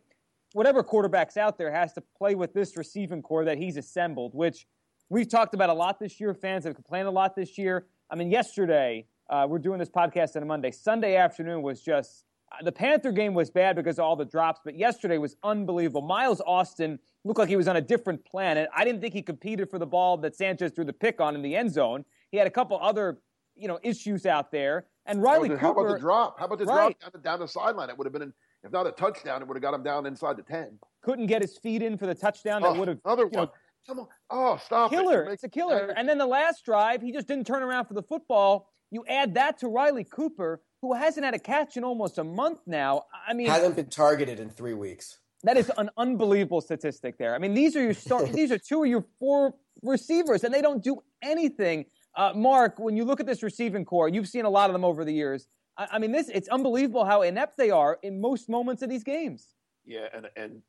[0.52, 4.66] whatever quarterback's out there has to play with this receiving corps that he's assembled, which
[5.08, 6.34] we've talked about a lot this year.
[6.34, 7.86] Fans have complained a lot this year.
[8.10, 10.70] I mean, yesterday uh, we're doing this podcast on a Monday.
[10.70, 12.26] Sunday afternoon was just
[12.62, 16.02] the Panther game was bad because of all the drops, but yesterday was unbelievable.
[16.02, 18.68] Miles Austin looked like he was on a different planet.
[18.74, 21.42] I didn't think he competed for the ball that Sanchez threw the pick on in
[21.42, 22.04] the end zone.
[22.30, 23.18] He had a couple other,
[23.54, 24.86] you know, issues out there.
[25.06, 25.60] And Riley Cooper.
[25.60, 26.38] How about the drop?
[26.38, 26.98] How about the Right.
[27.00, 27.90] drop down, down the sideline?
[27.90, 30.06] It would have been, an, if not a touchdown, it would have got him down
[30.06, 30.78] inside the ten.
[31.02, 33.38] couldn't get his feet in for the touchdown that Oh, would have another you know,
[33.40, 33.48] one.
[33.88, 34.06] Come on!
[34.30, 34.96] Oh, stop it!
[34.96, 35.24] killer.
[35.24, 35.92] You're It's a killer.
[35.96, 38.68] And then the last drive, he just didn't turn around for the football.
[38.92, 42.58] You add that to Riley Cooper, who hasn't had a catch in almost a month
[42.66, 43.04] now.
[43.26, 45.18] I mean, Hasn't been targeted in three weeks.
[45.44, 47.34] that is an unbelievable statistic there.
[47.34, 48.32] I mean, these are your start.
[48.40, 51.86] these are two of your four receivers, and they don't do anything.
[52.14, 54.84] Uh, Mark, when you look at this receiving corps, you've seen a lot of them
[54.84, 55.46] over the years.
[55.78, 59.04] I, I mean, this it's unbelievable how inept they are in most moments of these
[59.04, 59.54] games.
[59.86, 60.62] Yeah, and and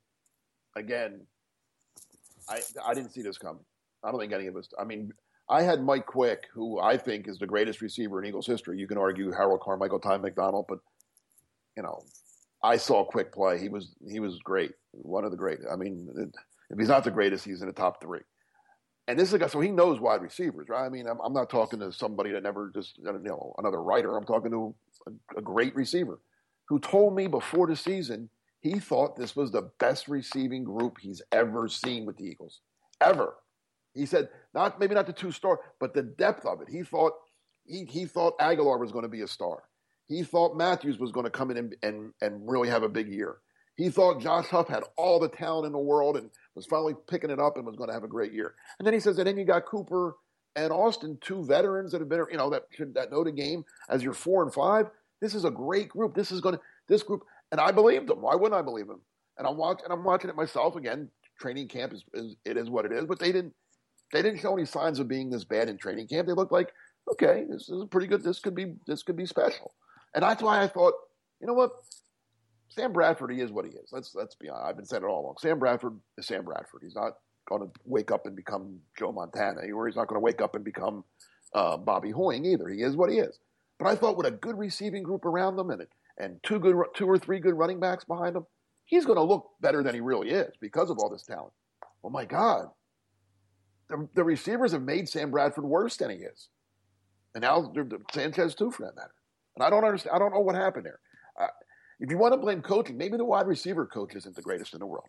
[0.76, 1.22] again,
[2.48, 3.66] I I didn't see this coming.
[4.04, 4.70] I don't think any of us.
[4.80, 5.12] I mean,
[5.50, 8.80] I had Mike Quick, who I think is the greatest receiver in Eagles history.
[8.80, 10.80] You can argue Harold Carmichael, Ty McDonald, but
[11.76, 12.04] you know,
[12.64, 13.60] I saw Quick play.
[13.60, 15.60] He was he was great, one of the great.
[15.72, 16.10] I mean,
[16.70, 18.22] if he's not the greatest, he's in the top three.
[19.08, 20.86] And this is a guy, so he knows wide receivers, right?
[20.86, 24.16] I mean, I'm, I'm not talking to somebody that never just, you know, another writer.
[24.16, 24.74] I'm talking to
[25.08, 26.22] a, a great receiver
[26.70, 28.30] who told me before the season
[28.62, 32.62] he thought this was the best receiving group he's ever seen with the Eagles,
[33.02, 33.36] ever.
[33.94, 36.70] He said, not maybe not the two star, but the depth of it.
[36.70, 37.14] He thought
[37.66, 39.64] he, he thought Agholor was going to be a star.
[40.08, 43.08] He thought Matthews was going to come in and, and, and really have a big
[43.08, 43.38] year.
[43.76, 47.30] He thought Josh Huff had all the talent in the world and was finally picking
[47.30, 48.54] it up and was going to have a great year.
[48.78, 50.16] And then he says, and then you got Cooper
[50.56, 54.04] and Austin, two veterans that have been, you know, that that know the game as
[54.04, 54.88] your four and five.
[55.22, 56.14] This is a great group.
[56.14, 58.22] This is going to this group, and I believed him.
[58.22, 59.00] Why wouldn't I believe him?
[59.38, 61.10] And I'm watching, and I'm watching it myself again.
[61.40, 63.54] Training camp is, is it is what it is, but they didn't.
[64.14, 66.28] They didn't show any signs of being this bad in training camp.
[66.28, 66.72] They looked like,
[67.12, 68.24] okay, this is pretty good.
[68.24, 69.74] This could be this could be special.
[70.16, 70.94] And that's why I thought,
[71.42, 71.72] you know what,
[72.70, 73.90] Sam Bradford, he is what he is.
[73.92, 74.66] Let's let's be honest.
[74.66, 75.36] I've been saying it all along.
[75.40, 76.82] Sam Bradford is Sam Bradford.
[76.84, 77.14] He's not
[77.48, 80.56] going to wake up and become Joe Montana, or he's not going to wake up
[80.56, 81.04] and become
[81.54, 82.70] uh, Bobby Hoying either.
[82.70, 83.38] He is what he is.
[83.80, 85.86] But I thought with a good receiving group around them and
[86.18, 88.46] and two good two or three good running backs behind him,
[88.86, 91.54] he's going to look better than he really is because of all this talent.
[92.04, 92.68] Oh my God,
[93.94, 96.50] the, the receivers have made Sam Bradford worse than he is,
[97.36, 97.72] and now
[98.12, 99.14] Sanchez too, for that matter.
[99.56, 100.16] And I don't understand.
[100.16, 101.00] I don't know what happened there.
[101.40, 101.48] Uh,
[102.00, 104.80] if you want to blame coaching, maybe the wide receiver coach isn't the greatest in
[104.80, 105.08] the world.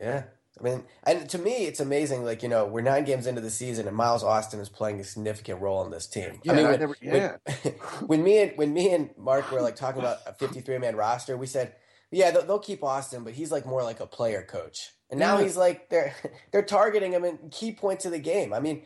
[0.00, 0.24] Yeah.
[0.60, 2.24] I mean, and to me, it's amazing.
[2.24, 5.04] Like you know, we're nine games into the season, and Miles Austin is playing a
[5.04, 6.40] significant role in this team.
[6.44, 7.36] Yeah, I mean, I when, never, yeah.
[7.62, 7.74] when,
[8.06, 11.38] when, me and when me and Mark were like talking about a fifty-three man roster,
[11.38, 11.74] we said,
[12.12, 14.90] yeah, they'll, they'll, keep Austin, but he's like more like a player coach.
[15.10, 15.44] And now yeah.
[15.44, 16.14] he's like they're
[16.52, 18.52] they're targeting him in key points of the game.
[18.52, 18.82] I mean,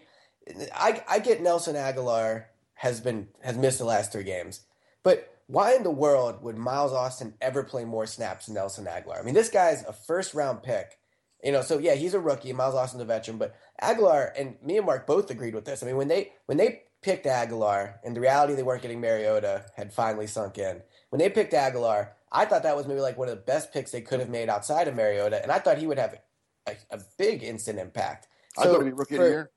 [0.75, 4.63] I I get Nelson Agholor has been has missed the last three games,
[5.03, 9.21] but why in the world would Miles Austin ever play more snaps than Nelson Agholor?
[9.21, 10.99] I mean, this guy's a first round pick.
[11.45, 12.53] You know, so yeah, he's a rookie.
[12.53, 15.83] Miles Austin's a veteran, but Agholor and me and Mark both agreed with this.
[15.83, 19.65] I mean, when they when they picked Agholor, and the reality they weren't getting Mariota
[19.77, 20.83] had finally sunk in.
[21.11, 23.91] When they picked Agholor, I thought that was maybe like one of the best picks
[23.91, 26.19] they could have made outside of Mariota, and I thought he would have
[26.67, 28.29] a, a big instant impact.
[28.57, 29.51] So I thought he'd be rookie for, of the year.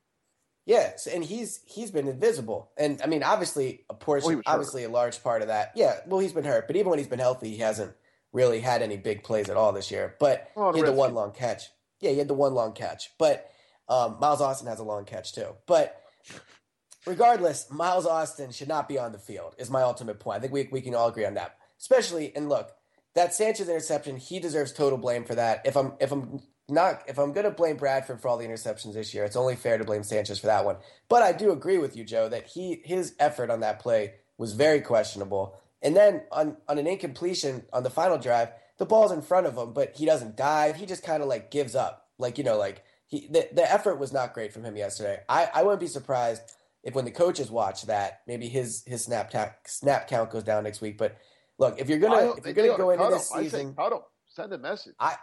[0.65, 4.89] Yes, and he's he's been invisible, and I mean, obviously a portion, well, obviously a
[4.89, 5.71] large part of that.
[5.75, 7.93] Yeah, well, he's been hurt, but even when he's been healthy, he hasn't
[8.31, 10.15] really had any big plays at all this year.
[10.19, 11.63] But oh, he had the one long catch.
[11.99, 13.11] Yeah, he had the one long catch.
[13.17, 13.49] But
[13.87, 15.55] um, Miles Austin has a long catch too.
[15.65, 16.01] But
[17.05, 19.55] regardless, Miles Austin should not be on the field.
[19.57, 20.37] Is my ultimate point.
[20.37, 21.57] I think we we can all agree on that.
[21.79, 22.71] Especially, and look,
[23.15, 25.61] that Sanchez interception, he deserves total blame for that.
[25.65, 28.93] If I'm if I'm not if I'm going to blame Bradford for all the interceptions
[28.93, 30.77] this year, it's only fair to blame Sanchez for that one.
[31.07, 34.53] But I do agree with you, Joe, that he his effort on that play was
[34.53, 35.59] very questionable.
[35.81, 39.57] And then on on an incompletion on the final drive, the ball's in front of
[39.57, 40.75] him, but he doesn't dive.
[40.75, 42.07] He just kind of like gives up.
[42.17, 45.19] Like you know, like he the, the effort was not great from him yesterday.
[45.27, 46.41] I I wouldn't be surprised
[46.83, 50.63] if when the coaches watch that, maybe his his snap ta- snap count goes down
[50.63, 50.97] next week.
[50.97, 51.17] But
[51.59, 53.43] look, if you're gonna if you're gonna go into this him.
[53.43, 53.99] season, cut him.
[54.27, 54.95] Send a message.
[54.99, 55.15] I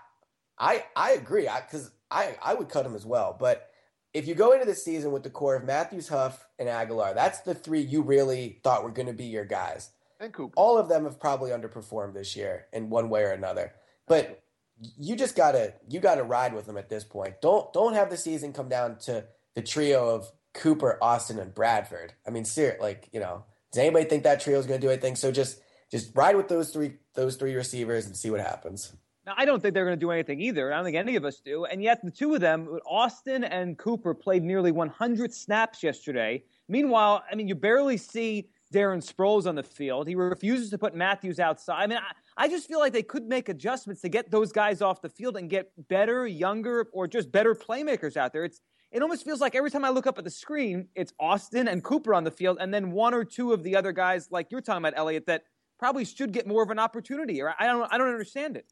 [0.59, 3.37] I I agree because I, I, I would cut him as well.
[3.38, 3.68] But
[4.14, 7.40] if you go into the season with the corps of Matthews, Huff, and Agholor, that's
[7.40, 9.90] the three you really thought were going to be your guys.
[10.18, 10.55] And Cooper.
[10.57, 13.72] All of them have probably underperformed this year in one way or another.
[14.09, 14.42] But
[14.79, 17.40] you just gotta you gotta ride with them at this point.
[17.42, 22.14] Don't don't have the season come down to the trio of Cooper, Austin, and Bradford.
[22.27, 24.90] I mean, ser- like you know, does anybody think that trio is going to do
[24.90, 25.16] anything?
[25.16, 28.92] So just just ride with those three those three receivers and see what happens.
[29.27, 30.72] Now, I don't think they're going to do anything either.
[30.72, 31.64] I don't think any of us do.
[31.64, 36.44] And yet, the two of them, Austin and Cooper, played nearly 100 snaps yesterday.
[36.68, 40.07] Meanwhile, I mean, you barely see Darren Sproles on the field.
[40.07, 41.83] He refuses to put Matthews outside.
[41.83, 44.81] I mean, I, I just feel like they could make adjustments to get those guys
[44.81, 48.44] off the field and get better, younger, or just better playmakers out there.
[48.44, 48.61] It's
[48.92, 51.83] it almost feels like every time I look up at the screen, it's Austin and
[51.83, 54.61] Cooper on the field, and then one or two of the other guys, like you're
[54.61, 55.42] talking about, Eliot, that
[55.79, 57.41] probably should get more of an opportunity.
[57.43, 58.67] Or I don't, I don't understand it.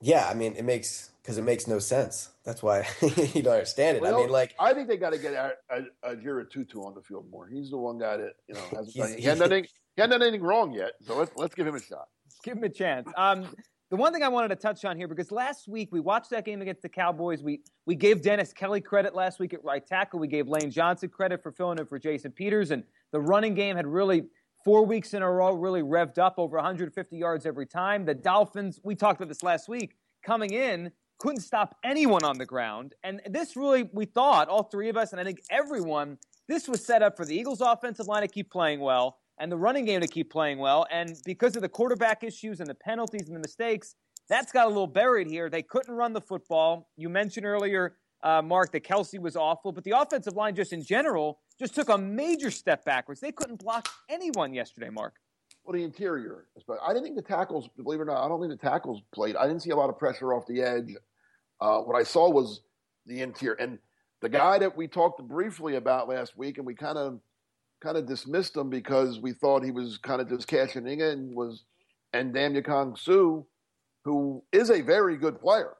[0.00, 2.30] Yeah, I mean, it makes because it makes no sense.
[2.44, 4.02] That's why you don't understand it.
[4.02, 7.02] Well, I mean, like I think they got to get a, a, Ajirotutu on the
[7.02, 7.48] field more.
[7.48, 9.70] He's the one guy that you know hasn't done, he hasn't done anything.
[9.96, 10.92] He hasn't done anything wrong yet.
[11.02, 12.08] So let's let's give him a shot.
[12.44, 13.08] Give him a chance.
[13.16, 13.48] Um,
[13.90, 16.44] the one thing I wanted to touch on here because last week we watched that
[16.44, 17.42] game against the Cowboys.
[17.42, 20.20] We we gave Dennis Kelly credit last week at right tackle.
[20.20, 23.76] We gave Lane Johnson credit for filling in for Jason Peters, and the running game
[23.76, 24.24] had really
[24.68, 28.04] four weeks in a row really revved up over 150 yards every time.
[28.04, 32.44] The Dolphins, we talked about this last week, coming in couldn't stop anyone on the
[32.44, 32.94] ground.
[33.02, 36.84] And this really, we thought, all three of us, and I think everyone, this was
[36.84, 40.02] set up for the Eagles' offensive line to keep playing well and the running game
[40.02, 40.86] to keep playing well.
[40.90, 43.94] And because of the quarterback issues and the penalties and the mistakes,
[44.28, 45.48] that's got a little buried here.
[45.48, 46.90] They couldn't run the football.
[46.98, 50.82] You mentioned earlier, uh, Mark, that Kelce was awful, but the offensive line, just in
[50.82, 53.20] general, just took a major step backwards.
[53.20, 55.14] They couldn't block anyone yesterday, Mark.
[55.64, 56.46] Well, the interior.
[56.82, 59.36] I didn't think the tackles, believe it or not, I don't think the tackles played.
[59.36, 60.94] I didn't see a lot of pressure off the edge.
[61.60, 62.62] Uh, what I saw was
[63.06, 63.54] the interior.
[63.54, 63.78] And
[64.20, 67.20] the guy that we talked briefly about last week, and we kind of
[67.80, 71.34] kind of dismissed him because we thought he was kind of just cashing in, and
[71.34, 71.64] was
[72.14, 73.42] Ndamukong Suh,
[74.04, 75.74] who is a very good player.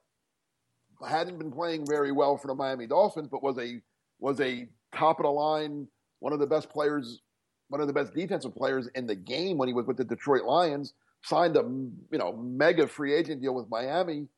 [1.06, 3.80] Hadn't been playing very well for the Miami Dolphins, but was a
[4.18, 5.87] was a top of the line,
[6.18, 7.20] one of the best players,
[7.68, 10.44] one of the best defensive players in the game when he was with the Detroit
[10.44, 10.94] Lions.
[11.22, 14.28] Signed a you know mega free agent deal with Miami,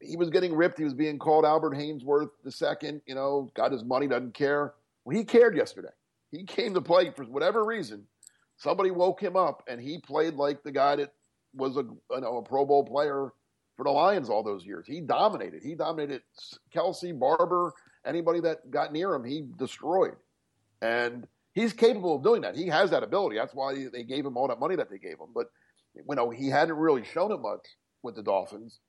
[0.00, 0.78] he was getting ripped.
[0.78, 3.00] He was being called Albert Haynesworth the second.
[3.06, 4.74] You know, got his money, doesn't care.
[5.04, 5.88] Well, he cared yesterday.
[6.30, 8.04] He came to play for whatever reason.
[8.56, 11.12] Somebody woke him up, and he played like the guy that
[11.54, 13.32] was a you know a Pro Bowl player
[13.76, 14.86] for the Lions all those years.
[14.86, 15.62] He dominated.
[15.62, 16.22] He dominated
[16.74, 17.72] Kelce, Barber,
[18.04, 19.24] anybody that got near him.
[19.24, 20.16] He destroyed,
[20.82, 22.56] and he's capable of doing that.
[22.56, 23.36] He has that ability.
[23.36, 25.28] That's why they gave him all that money that they gave him.
[25.34, 25.46] But
[25.94, 27.66] you know, he hadn't really shown it much
[28.02, 28.80] with the Dolphins.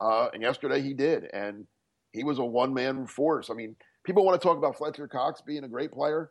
[0.00, 1.66] Uh, and yesterday he did, and
[2.12, 3.48] he was a one man force.
[3.50, 6.30] I mean, people want to talk about Fletcher Cox being a great player.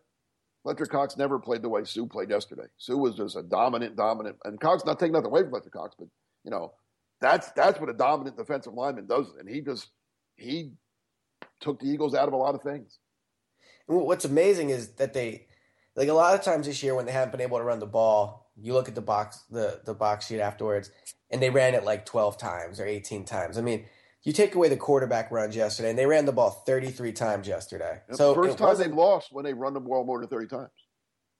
[0.63, 2.65] Fletcher Cox never played the way Suh played yesterday.
[2.77, 5.95] Suh was just a dominant, dominant, and Cox not taking nothing away from Fletcher Cox,
[5.97, 6.07] but
[6.43, 6.73] you know,
[7.21, 9.89] that's that's what a dominant defensive lineman does, and he just
[10.35, 10.73] he
[11.59, 12.99] took the Eagles out of a lot of things.
[13.87, 15.47] What's amazing is that they,
[15.95, 17.85] like a lot of times this year when they haven't been able to run the
[17.85, 20.91] ball, you look at the box the the box sheet afterwards,
[21.29, 23.57] and they ran it like 12 times or 18 times.
[23.57, 23.85] I mean,
[24.23, 28.01] you take away the quarterback runs yesterday, and they ran the ball 33 times yesterday.
[28.09, 28.17] Yep.
[28.17, 30.69] So first time they lost when they run the ball more than 30 times.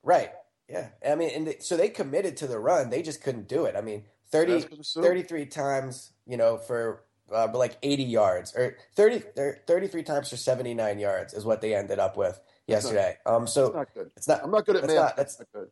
[0.03, 0.29] Right.
[0.69, 0.89] Yeah.
[1.07, 2.91] I mean, and they, so they committed to the run.
[2.91, 3.75] They just couldn't do it.
[3.75, 9.23] I mean, 30, 33 times, you know, for uh, like 80 yards or 30,
[9.67, 13.17] 33 times for 79 yards is what they ended up with yesterday.
[13.25, 14.11] Um, so it's not good.
[14.15, 15.15] It's not, I'm not good at math.
[15.15, 15.69] That's not good.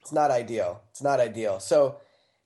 [0.00, 0.82] It's not ideal.
[0.90, 1.60] It's not ideal.
[1.60, 1.96] So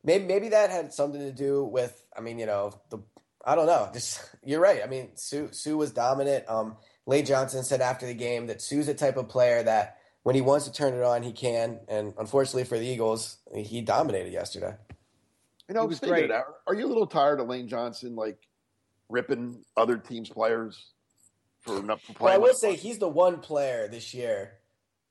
[0.03, 2.03] maybe maybe that had something to do with.
[2.17, 2.99] I mean, you know, the
[3.45, 3.91] I don't know.
[3.93, 4.81] Just you're right.
[4.83, 6.49] I mean, Sue, Suh was dominant.
[6.49, 10.35] Um, Lane Johnson said after the game that Suh's the type of player that when
[10.35, 11.81] he wants to turn it on, he can.
[11.89, 14.75] And unfortunately for the Eagles, he dominated yesterday.
[15.71, 16.25] You know, speaking great.
[16.25, 18.39] of that, are you a little tired of Lane Johnson like
[19.09, 20.91] ripping other teams' players
[21.61, 22.25] for not for playing?
[22.25, 24.55] Well, I will say he's the one player this year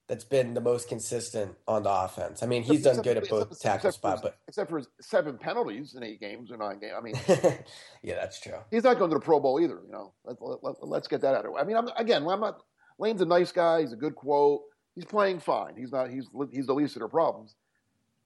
[0.09, 2.43] that's been the most consistent on the offense.
[2.43, 5.95] I mean, he's except, done good at both tackle spot, but except for seven penalties
[5.95, 6.93] in eight games or nine games.
[6.97, 7.15] I mean,
[8.03, 8.57] yeah, that's true.
[8.69, 9.79] He's not going to the Pro Bowl either.
[9.85, 11.61] You know, let, us let, let, get that out of the way.
[11.61, 12.63] I mean, I'm, again, I'm not.
[12.97, 13.79] Lane's a nice guy.
[13.79, 14.63] He's a good quote.
[14.93, 15.77] He's playing fine.
[15.77, 16.09] He's not.
[16.09, 17.55] He's he's the least of their problems.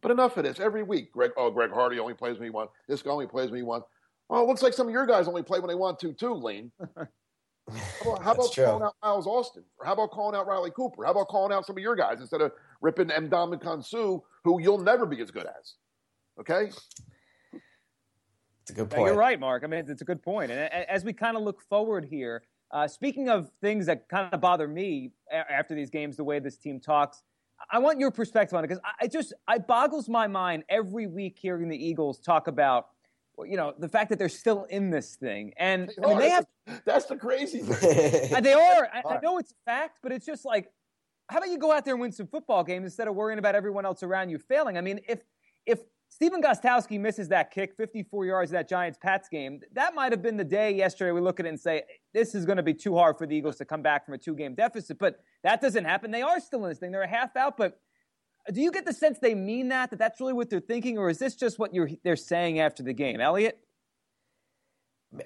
[0.03, 0.59] But enough of this.
[0.59, 1.31] Every week, Greg.
[1.37, 2.67] Oh, Greg Hardy only plays me one.
[2.87, 3.81] This guy only plays me one.
[4.29, 6.33] Oh, it looks like some of your guys only play when they want to too,
[6.33, 6.71] Lane.
[7.71, 9.63] How about, how about calling out Miles Austin?
[9.79, 11.05] Or how about calling out Riley Cooper?
[11.05, 13.29] How about calling out some of your guys instead of ripping M.
[13.29, 15.75] Ndamukong Suh, who you'll never be as good as?
[16.37, 16.71] Okay?
[18.63, 19.05] It's a good point.
[19.05, 19.63] You're right, Mark.
[19.63, 20.51] I mean, it's a good point.
[20.51, 24.41] And as we kind of look forward here, uh, speaking of things that kind of
[24.41, 27.23] bother me after these games, the way this team talks,
[27.71, 31.37] I want your perspective on it because I just it boggles my mind every week
[31.39, 32.87] hearing the Eagles talk about
[33.45, 35.53] you know the fact that they're still in this thing.
[35.57, 36.45] And they I mean, they have
[36.85, 38.35] that's the crazy thing.
[38.35, 38.89] Uh, they are.
[38.93, 40.71] I, I, know it's a fact but it's just like
[41.29, 43.55] how about you go out there and win some football games instead of worrying about
[43.55, 44.77] everyone else around you failing?
[44.77, 45.23] I mean if
[45.65, 45.79] if
[46.13, 50.21] Stephen Gostkowski misses that kick 54 yards in that Giants Pats game that might have
[50.21, 52.73] been the day yesterday we look at it and say this is going to be
[52.73, 55.59] too hard for the Eagles to come back from a two game deficit but that
[55.59, 57.79] doesn't happen they are still in this thing they're a half out but
[58.51, 59.89] do you get the sense they mean that?
[59.89, 62.83] That that's really what they're thinking, or is this just what you're they're saying after
[62.83, 63.57] the game, Eliot?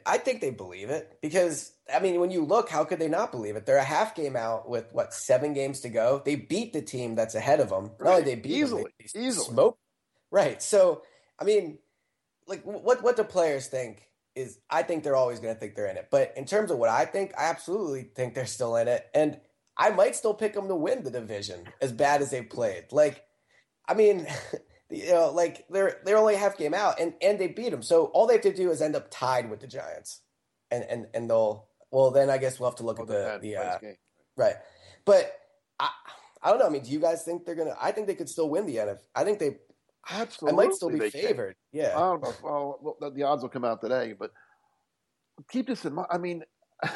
[0.06, 3.32] I think they believe it because I mean, when you look, how could they not
[3.32, 3.66] believe it?
[3.66, 6.22] They're a half game out with what seven games to go.
[6.24, 7.92] They beat the team that's ahead of them.
[7.98, 8.02] Right.
[8.02, 9.80] Not only they beat easily, them, they easily, smoke.
[10.32, 10.62] Right.
[10.62, 11.04] So,
[11.40, 11.80] I mean,
[12.48, 14.04] like what what the players think
[14.36, 16.10] is, I think they're always going to think they're in it.
[16.12, 19.08] But in terms of what I think, I absolutely think they're still in it.
[19.14, 19.40] And
[19.78, 22.86] I might still pick them to win the division as bad as they played.
[22.92, 23.24] Like,
[23.88, 24.28] I mean,
[24.90, 27.84] you know, like they're they're only half game out, and and they beat them.
[27.84, 30.22] So all they have to do is end up tied with the Giants,
[30.72, 31.68] and and and they'll.
[31.90, 33.78] Well, then I guess we'll have to look at the the uh,
[34.36, 34.56] right.
[35.06, 35.34] But
[35.80, 35.90] I
[36.42, 36.66] I don't know.
[36.66, 37.76] I mean, do you guys think they're gonna?
[37.80, 39.00] I think they could still win the NFL.
[39.16, 39.58] I think they.
[40.10, 41.56] Absolutely, I might still be favored.
[41.72, 41.82] Can.
[41.82, 42.34] Yeah, I don't know.
[42.82, 44.32] Well, the odds will come out today, but
[45.50, 46.08] keep this in mind.
[46.10, 46.44] I mean,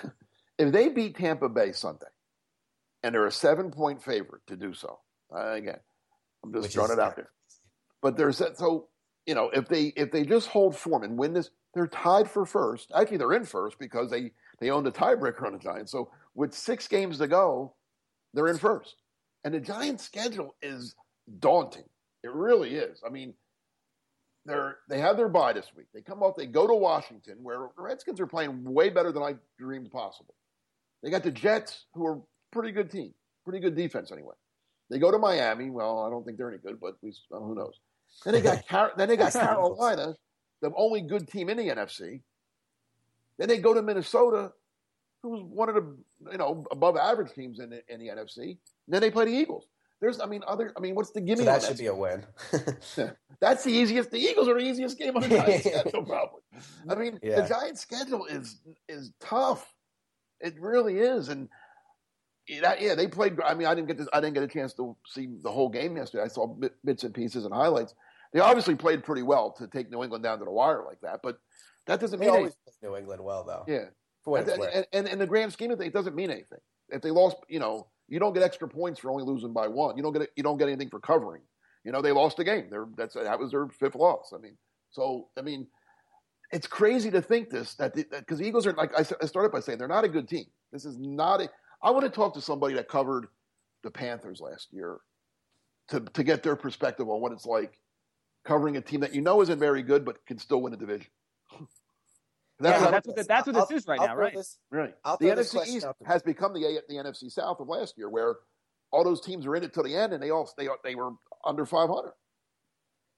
[0.57, 2.05] if they beat Tampa Bay Sunday,
[3.03, 4.99] and they're a seven point favorite to do so.
[5.33, 5.79] Again,
[6.43, 7.29] I'm just Which throwing it out there.
[8.01, 8.57] But there's that.
[8.57, 8.87] So
[9.25, 12.45] you know, if they if they just hold form and win this, they're tied for
[12.45, 12.91] first.
[12.95, 15.91] Actually, they're in first because they they own the tiebreaker on the Giants.
[15.91, 17.73] So with six games to go,
[18.33, 18.95] they're in first.
[19.43, 20.95] And the Giants' schedule is
[21.39, 21.83] daunting.
[22.23, 23.01] It really is.
[23.05, 23.33] I mean,
[24.45, 25.87] they're they have their bye this week.
[25.93, 26.35] They come off.
[26.35, 30.33] They go to Washington, where the Redskins are playing way better than I dreamed possible.
[31.03, 33.13] They got the Jets, who are pretty good team,
[33.43, 34.35] pretty good defense anyway.
[34.89, 35.69] They go to Miami.
[35.69, 37.79] Well, I don't think they're any good, but we, well, who knows?
[38.25, 40.15] Then they got Car- then they got Carolina,
[40.61, 42.21] the only good team in the NFC.
[43.37, 44.51] Then they go to Minnesota,
[45.23, 45.97] who's one of the
[46.31, 48.37] you know above average teams in the, in the NFC.
[48.39, 48.57] And
[48.89, 49.65] then they play the Eagles.
[50.01, 50.73] There's, I mean, other.
[50.75, 51.37] I mean, what's the gimme?
[51.39, 52.25] So that should be a win.
[53.39, 54.09] That's the easiest.
[54.11, 56.41] The Eagles are the easiest game on the Giants schedule, probably.
[56.89, 57.41] I mean, Yeah.
[57.41, 59.71] the Giants schedule is is tough.
[60.39, 61.49] It really is, and
[62.47, 63.39] yeah, yeah, they played.
[63.45, 64.07] I mean, I didn't get this.
[64.11, 66.23] I didn't get a chance to see the whole game yesterday.
[66.23, 66.47] I saw
[66.83, 67.93] bits and pieces and highlights.
[68.33, 71.19] They obviously played pretty well to take New England down to the wire like that,
[71.21, 71.37] but
[71.85, 72.89] that doesn't They mean always anything.
[72.91, 73.65] New England well, though.
[73.67, 73.85] Yeah,
[74.25, 76.59] and, and, and in the grand scheme of things, it doesn't mean anything.
[76.89, 79.95] If they lost, you know, you don't get extra points for only losing by one.
[79.95, 81.41] You don't get you don't get anything for covering.
[81.85, 82.67] You know, they lost a game.
[82.69, 84.33] They're, that's that was their fifth loss.
[84.35, 84.57] I mean,
[84.91, 85.65] so I mean,
[86.51, 89.79] it's crazy to think this that because the Eagles are like I started by saying
[89.79, 90.45] they're not a good team.
[90.73, 91.49] This is not a.
[91.81, 93.27] I want to talk to somebody that covered
[93.81, 94.97] the Panthers last year
[95.87, 97.79] to to get their perspective on what it's like
[98.43, 101.07] covering a team that you know isn't very good but can still win a division.
[102.69, 104.33] Yeah, how- that's what the- that's what this I'll- is right I'll now, right?
[104.35, 104.95] this- Right.
[105.03, 107.97] I'll the throw this NFC East has become the A- the NFC South of last
[107.97, 108.35] year, where
[108.91, 111.11] all those teams are in it till the end, and they all they they were
[111.45, 112.13] under five hundred.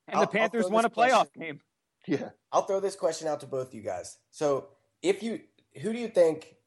[0.07, 1.61] And I'll- the Panthers won a playoff question- game.
[2.07, 2.29] Yeah.
[2.51, 4.17] I'll throw this question out to both you guys.
[4.31, 4.67] So,
[5.01, 5.41] if you,
[5.81, 6.57] who do you think,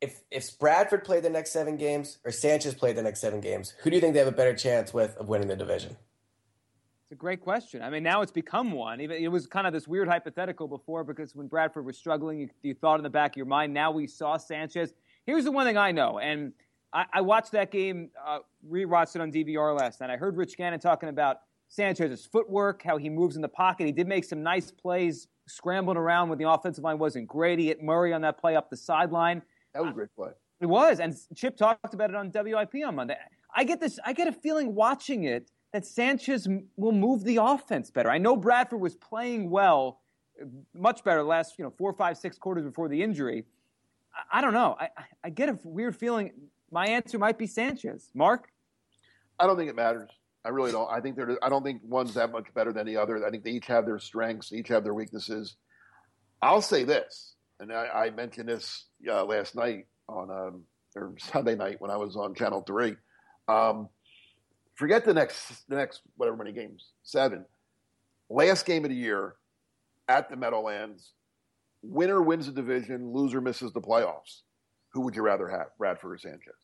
[0.00, 3.70] if if Bradford played the next seven games or Sanchez played the next seven games,
[3.82, 5.96] who do you think they have a better chance with of winning the division?
[7.06, 7.82] It's a great question.
[7.82, 9.00] I mean, now it's become one.
[9.00, 12.48] Even it was kind of this weird hypothetical before because when Bradford was struggling, you,
[12.64, 13.72] you thought in the back of your mind.
[13.72, 14.92] Now we saw Sanchez.
[15.24, 16.52] Here's the one thing I know, and
[16.92, 20.10] I, I watched that game, uh, rewatched it on DVR last night.
[20.10, 23.86] I heard Rich Gannon talking about Sanchez's footwork, how he moves in the pocket.
[23.86, 27.60] He did make some nice plays, scrambling around when the offensive line wasn't great.
[27.60, 29.42] He hit Murray on that play up the sideline.
[29.74, 30.30] That was a great play.
[30.60, 33.16] It was, and Chip talked about it on WIP on Monday.
[33.54, 34.00] I get this.
[34.04, 38.10] I get a feeling watching it that Sanchez will move the offense better.
[38.10, 40.00] I know Bradford was playing well,
[40.40, 43.44] uh, much better the last you know four, five, six quarters before the injury.
[44.32, 44.76] I, I don't know.
[44.78, 46.32] I, I- I get a weird feeling.
[46.70, 48.10] My answer might be Sanchez.
[48.14, 48.48] Mark.
[49.40, 50.08] I don't think it matters.
[50.44, 50.88] I really don't.
[50.90, 51.36] I think they're.
[51.42, 53.26] I don't think one's that much better than the other.
[53.26, 55.56] I think they each have their strengths, each have their weaknesses.
[56.40, 60.62] I'll say this, and I, I mentioned this uh, last night on um,
[60.94, 62.94] or Sunday night when I was on Channel Three.
[63.48, 63.88] Um,
[64.76, 67.44] forget the next the next whatever many games, seven.
[68.30, 69.34] Last game of the year
[70.08, 71.12] at the Meadowlands,
[71.82, 74.42] winner wins the division, loser misses the playoffs.
[74.92, 76.54] Who would you rather have, Bradford or Sanchez?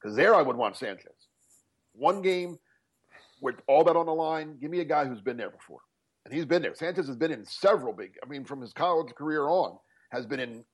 [0.00, 1.28] Because there I would want Sanchez.
[1.92, 2.58] One game
[3.40, 5.80] with all that on the line, give me a guy who's been there before.
[6.24, 6.74] And he's been there.
[6.74, 9.78] Sanchez has been in several big, I mean, from his college career on,
[10.10, 10.64] has been in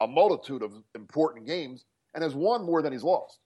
[0.00, 3.38] a multitude of important games and has won more than he's lost.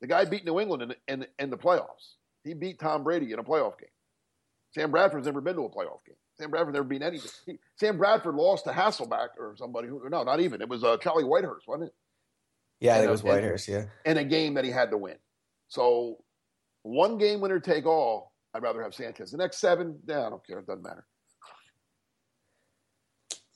[0.00, 2.14] The guy beat New England in, in, in the playoffs.
[2.44, 3.90] He beat Tom Brady in a playoff game.
[4.74, 6.16] Sam Bradford's never been to a playoff game.
[6.38, 7.30] Sam Bradford never beat anything.
[7.44, 10.62] He, Sam Bradford lost to Hasselbeck or somebody who, no, not even.
[10.62, 11.94] It was uh, Charlie Whitehurst, wasn't it?
[12.78, 13.68] Yeah, And, it was Whitehurst.
[13.68, 15.16] Yeah, in a game that he had to win.
[15.68, 16.24] So
[16.82, 18.32] one game winner take all.
[18.54, 19.30] I'd rather have Sanchez.
[19.30, 20.58] The next seven, yeah, I don't care.
[20.58, 21.04] It doesn't matter.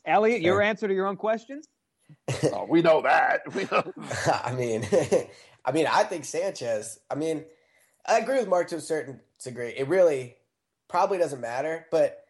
[0.06, 1.62] Eliot, your answer to your own question?
[2.52, 3.40] Oh, we know that.
[3.54, 3.92] We know.
[4.44, 4.86] I mean,
[5.64, 6.98] I mean, I think Sanchez.
[7.10, 7.44] I mean,
[8.06, 9.74] I agree with Mark to a certain degree.
[9.76, 10.36] It really
[10.88, 12.24] probably doesn't matter, but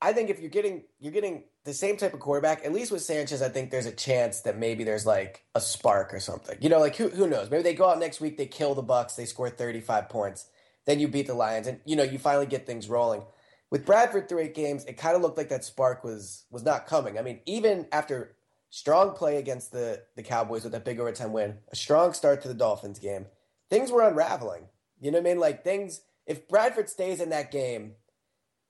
[0.00, 3.02] I think if you're getting you're getting the same type of quarterback, at least with
[3.02, 6.56] Sanchez, I think there's a chance that maybe there's like a spark or something.
[6.60, 7.50] You know, like who who knows?
[7.50, 10.46] Maybe they go out next week, they kill the Bucks, they score 35 points,
[10.86, 13.22] then you beat the Lions, and you know you finally get things rolling.
[13.70, 16.86] With Bradford through eight games, it kind of looked like that spark was was not
[16.86, 17.18] coming.
[17.18, 18.36] I mean, even after
[18.70, 22.48] strong play against the the Cowboys with that big overtime win, a strong start to
[22.48, 23.26] the Dolphins game,
[23.70, 24.68] things were unraveling.
[25.00, 25.40] You know what I mean?
[25.40, 26.02] Like things.
[26.26, 27.94] If Bradford stays in that game,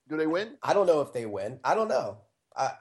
[0.08, 0.56] Do they win?
[0.62, 1.60] I don't know if they win.
[1.64, 2.18] I don't know.
[2.56, 2.72] I,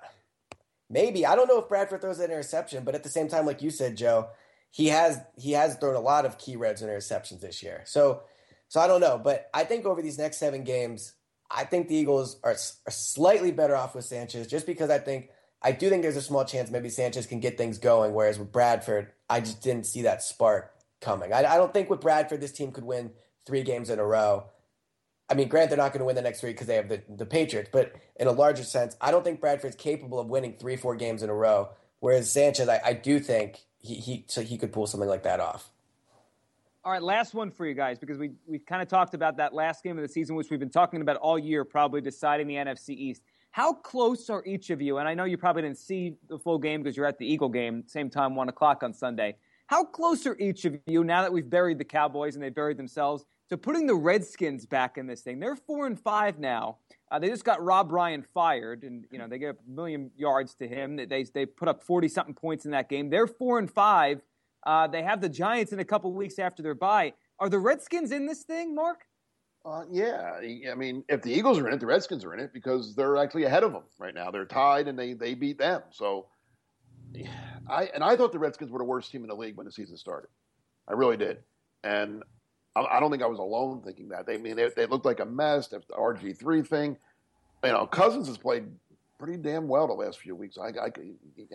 [0.90, 3.62] maybe I don't know if Bradford throws an interception, but at the same time, like
[3.62, 4.30] you said, Joe,
[4.72, 7.84] he has he has thrown a lot of key reds and interceptions this year.
[7.86, 8.24] So
[8.70, 11.14] so I don't know, but I think over these next seven games,
[11.50, 15.30] I think the Eagles are, are slightly better off with Sanchez, just because I think
[15.62, 18.14] I do think there's a small chance maybe Sanchez can get things going.
[18.14, 21.34] Whereas with Bradford, I just didn't see that spark coming.
[21.34, 23.12] I, I don't think with Bradford this team could win
[23.46, 24.46] three games in a row.
[25.30, 27.02] I mean, granted, they're not going to win the next three because they have the,
[27.10, 30.78] the Patriots, but in a larger sense, I don't think Bradford's capable of winning three,
[30.78, 31.70] four games in a row.
[32.00, 35.40] Whereas Sanchez, I, I do think he, he so he could pull something like that
[35.40, 35.70] off.
[36.86, 39.54] All right, last one for you guys because we we kind of talked about that
[39.54, 42.56] last game of the season, which we've been talking about all year, probably deciding the
[42.56, 43.24] NFC East.
[43.52, 45.00] How close are each of you?
[45.00, 47.50] And I know you probably didn't see the full game because you're at the Eagle
[47.50, 49.36] game, same time, one o'clock on Sunday.
[49.68, 52.78] How close are each of you now that we've buried the Cowboys and they buried
[52.78, 55.40] themselves to putting the Redskins back in this thing?
[55.40, 56.78] They're four and five now.
[57.12, 60.56] Uh, they just got Rob Ryan fired, and you know they gave a million yards
[60.56, 60.96] to him.
[60.96, 63.10] They they, they put up forty something points in that game.
[63.10, 64.22] They're four and five.
[64.66, 67.14] Uh, they have the Giants in a couple weeks after their bye.
[67.40, 69.07] Are the Redskins in this thing, Mark?
[69.68, 70.40] Uh, yeah,
[70.72, 73.18] I mean, if the Eagles are in it, the Redskins are in it because they're
[73.18, 74.32] actually ahead of them right now.
[74.32, 75.82] They're tied and they they beat them.
[75.92, 76.28] So,
[77.70, 79.72] I and I thought the Redskins were the worst team in the league when the
[79.72, 80.30] season started.
[80.88, 81.40] I really did,
[81.84, 82.24] and
[82.78, 84.26] I, I don't think I was alone thinking that.
[84.26, 85.68] They I mean they, they looked like a mess.
[85.68, 86.96] The RG three thing,
[87.62, 88.68] you know, Cousins has played
[89.20, 90.58] pretty damn well the last few weeks.
[90.58, 90.92] I I,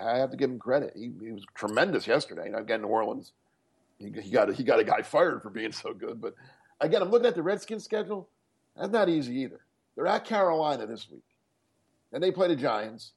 [0.02, 0.92] I have to give him credit.
[0.94, 2.44] He, he was tremendous yesterday.
[2.44, 3.32] You know, again, New Orleans,
[3.98, 6.34] he, he got a, he got a guy fired for being so good, but
[6.83, 8.28] again, I'm looking at the Redskins schedule.
[8.76, 9.61] That's not easy either.
[9.95, 11.24] They're at Carolina this week.
[12.12, 13.12] And they play the Giants.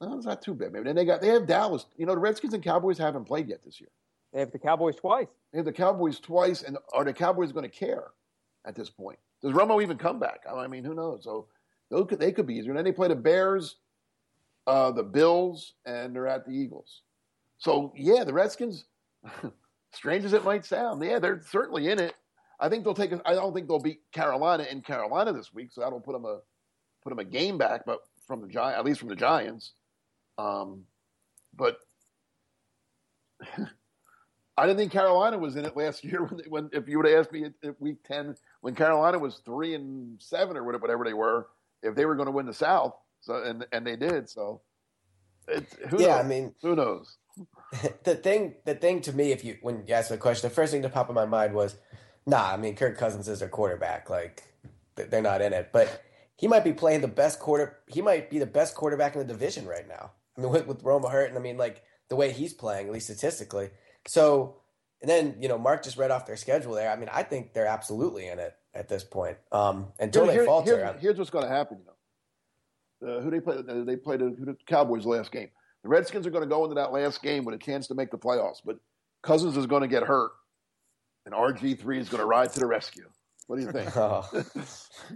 [0.00, 0.72] No, it's not too bad.
[0.72, 1.86] Maybe then they got they have Dallas.
[1.96, 3.90] You know, the Redskins and Cowboys haven't played yet this year.
[4.32, 5.26] They have the Cowboys twice.
[5.52, 8.04] They have the Cowboys twice, and are the Cowboys going to care
[8.64, 9.18] at this point?
[9.42, 10.42] Does Romo even come back?
[10.48, 11.24] I mean, who knows?
[11.24, 11.46] So
[11.90, 12.70] those could, they could be easier.
[12.70, 13.76] And then they play the Bears,
[14.66, 17.02] uh, the Bills, and they're at the Eagles.
[17.58, 18.84] So yeah, the Redskins,
[19.92, 22.14] strange as it might sound, yeah, they're certainly in it.
[22.60, 23.12] I think they'll take.
[23.24, 26.40] I don't think they'll beat Carolina in Carolina this week, so that'll put them a
[27.02, 29.72] put them a game back, but from the at least from the Giants.
[30.38, 30.84] Um,
[31.54, 31.78] but
[34.56, 36.24] I didn't think Carolina was in it last year.
[36.24, 39.74] When, when if you would have asked me at, week ten, when Carolina was three
[39.74, 41.48] and seven or whatever they were,
[41.82, 44.28] if they were going to win the South, so and and they did.
[44.28, 44.62] So,
[45.46, 46.24] it's, who yeah, knows?
[46.24, 47.16] I mean, who knows?
[48.04, 50.72] the thing, the thing to me, if you when you asked the question, the first
[50.72, 51.76] thing to pop in my mind was
[52.28, 54.10] Nah, I mean Kirk Cousins is their quarterback.
[54.10, 54.42] Like
[54.96, 56.04] they're not in it, but
[56.36, 57.78] he might be playing the best quarter.
[57.86, 60.12] He might be the best quarterback in the division right now.
[60.36, 62.92] I mean, with, with Romo hurt, and I mean, like the way he's playing, at
[62.92, 63.70] least statistically.
[64.06, 64.56] So,
[65.00, 66.90] and then you know, Mark just read off their schedule there.
[66.90, 69.38] I mean, I think they're absolutely in it at this point.
[69.50, 70.84] Um, until Here- they here- falter.
[70.84, 71.78] here's, here's what's going to happen.
[71.80, 73.56] You know, uh, who they play?
[73.56, 75.48] Uh, they played the, the Cowboys last game.
[75.82, 78.10] The Redskins are going to go into that last game with a chance to make
[78.10, 78.76] the playoffs, but
[79.22, 80.32] Cousins is going to get hurt,
[81.28, 83.04] and RG three is going to ride to the rescue.
[83.46, 83.94] What do you think?
[83.96, 84.26] oh,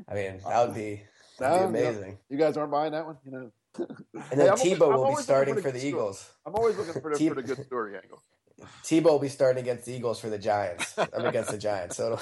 [0.08, 1.02] I mean, that would be,
[1.38, 1.88] that'd be No, no.
[1.90, 2.18] amazing.
[2.28, 3.50] You guys aren't buying that one, you know.
[4.30, 5.88] And then I'm always- Tebow I'm will be starting the for the good story.
[5.88, 6.30] Eagles.
[6.46, 8.22] I'm always looking for the, T- for the good story angle.
[8.84, 10.94] Tebow will be starting against the Eagles for the Giants.
[10.98, 11.96] I mean, against the Giants.
[11.96, 12.18] So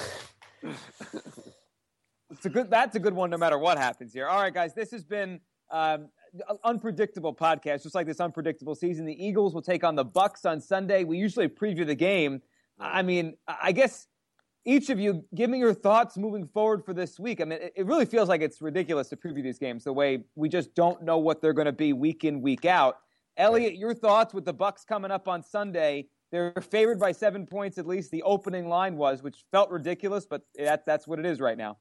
[2.31, 2.69] It's a good.
[2.69, 4.27] That's a good one, no matter what happens here.
[4.27, 6.07] All right, guys, this has been um,
[6.63, 9.05] unpredictable podcast, just like this unpredictable season.
[9.05, 11.03] The Eagles will take on the Bucks on Sunday.
[11.03, 12.41] We usually preview the game.
[12.81, 14.07] I mean, I guess
[14.65, 17.41] each of you give me your thoughts moving forward for this week.
[17.41, 20.49] I mean, it, really feels like it's ridiculous to preview these games the way we
[20.49, 22.97] just don't know what they're going to be week in, week out.
[23.37, 26.07] Eliot, your thoughts with the Bucks coming up on Sunday?
[26.31, 30.43] They're favored by seven points, at least the opening line was, which felt ridiculous, but
[30.57, 31.77] that, that's what it is right now.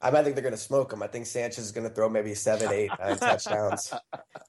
[0.00, 1.02] I might think they're going to smoke them.
[1.02, 3.92] I think Sanchez is going to throw maybe seven, eight, nine touchdowns.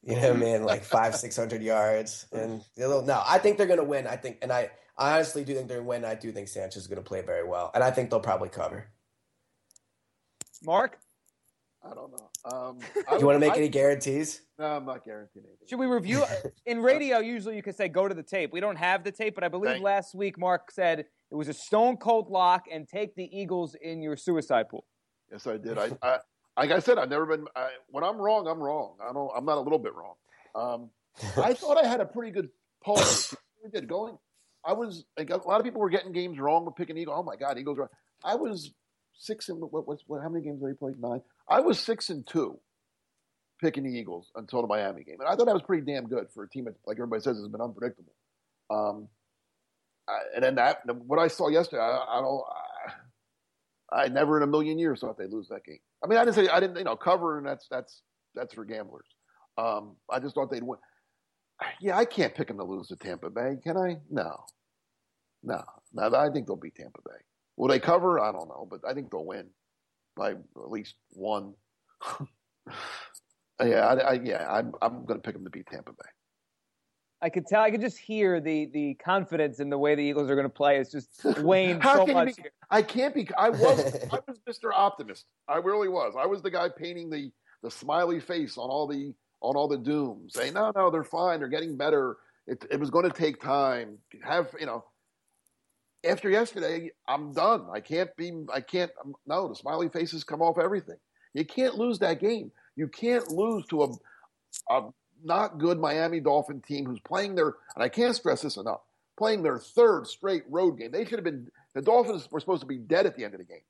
[0.04, 0.64] You know what I mean?
[0.64, 4.08] Like five, six hundred yards, and no, I think they're going to win.
[4.08, 6.06] I think, and I, I honestly do think they're going to win.
[6.06, 8.50] I do think Sanchez is going to play very well, and I think they'll probably
[8.50, 8.88] cover.
[10.64, 10.98] Mark,
[11.84, 12.30] I don't know.
[12.46, 14.42] Um, Do you want to make I, any guarantees?
[14.58, 15.68] No, I'm not guaranteeing anything.
[15.68, 16.24] should we review
[16.66, 17.20] in radio?
[17.20, 18.52] Usually, you can say go to the tape.
[18.52, 21.48] We don't have the tape, but I believe Thank- last week Mark said it was
[21.48, 24.86] a stone cold lock and take the Eagles in your suicide pool.
[25.32, 25.78] Yes, I did.
[25.78, 26.20] I, I
[26.58, 27.46] like I said, I've never been.
[27.56, 28.96] I, when I'm wrong, I'm wrong.
[29.08, 29.30] I don't.
[29.36, 30.16] I'm not a little bit wrong.
[30.56, 30.90] Um,
[31.44, 32.50] I thought I had a pretty good
[32.84, 32.98] poll.
[32.98, 34.18] I did going.
[34.68, 37.16] I was like a lot of people were getting games wrong with picking Eagles.
[37.18, 37.88] Oh my God, Eagles wrong.
[38.24, 38.72] I was
[39.18, 40.22] six and what was what?
[40.22, 40.94] How many games did they play?
[41.00, 41.22] Nine.
[41.50, 42.60] I was six and two
[43.62, 46.28] picking the Eagles until the Miami game, and I thought that was pretty damn good
[46.34, 48.14] for a team that, like everybody says, has been unpredictable.
[48.70, 49.08] Um,
[50.08, 52.44] I, and then that what I saw yesterday, I, I don't.
[52.46, 52.94] I,
[53.90, 55.80] I never in a million years thought they'd lose that game.
[56.04, 58.02] I mean, I didn't say I didn't, you know, cover, and that's that's
[58.36, 59.08] that's for gamblers.
[59.58, 60.78] Um, I just thought they'd win.
[61.80, 63.98] Yeah, I can't pick them to lose to Tampa Bay, can I?
[64.12, 64.44] No,
[65.44, 65.64] no,
[65.94, 66.16] no.
[66.16, 67.20] I think they'll beat Tampa Bay.
[67.56, 68.20] Will they cover?
[68.20, 69.48] I don't know, but I think they'll win
[70.16, 71.54] by at least one.
[73.64, 76.10] yeah, I, I, yeah, I'm I'm going to pick them to beat Tampa Bay.
[77.22, 77.62] I could tell.
[77.62, 80.54] I could just hear the the confidence in the way the Eagles are going to
[80.54, 80.78] play.
[80.78, 81.10] It's just
[81.40, 82.36] waned How so much.
[82.36, 83.28] be- I can't be.
[83.38, 83.96] I was.
[84.12, 84.72] I was Mr.
[84.74, 85.26] Optimist.
[85.48, 86.14] I really was.
[86.18, 87.32] I was the guy painting the
[87.64, 91.40] the smiley face on all the on all the doom, saying, "No, no, they're fine.
[91.40, 92.18] They're getting better.
[92.46, 93.98] It, it was going to take time.
[94.24, 94.84] Have you know?"
[96.06, 97.68] After yesterday, I'm done.
[97.74, 98.32] I can't be.
[98.54, 98.92] I can't.
[99.04, 100.98] um, No, the smiley faces come off everything.
[101.34, 102.52] You can't lose that game.
[102.76, 103.88] You can't lose to a
[104.70, 104.90] a
[105.24, 107.56] not good Miami Dolphin team who's playing their.
[107.76, 108.82] And I can't stress this enough.
[109.18, 110.92] Playing their third straight road game.
[110.92, 113.40] They should have been the Dolphins were supposed to be dead at the end of
[113.40, 113.62] the game,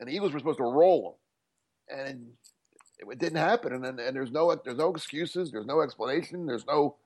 [0.00, 1.18] and the Eagles were supposed to roll
[1.88, 2.26] them, and
[2.98, 3.72] it, didn't happen.
[3.72, 6.96] And, and and there's no there's no excuses, there's no explanation, there's no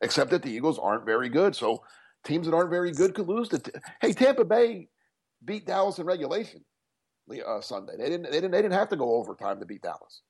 [0.00, 1.56] except that the Eagles aren't very good.
[1.56, 1.82] So
[2.24, 3.48] teams that aren't very good could lose.
[3.50, 4.88] To t- hey, Tampa Bay
[5.44, 6.64] beat Dallas in regulation
[7.46, 7.94] uh, Sunday.
[7.96, 8.24] They didn't.
[8.24, 8.50] They didn't.
[8.50, 10.22] They didn't have to go overtime to beat Dallas.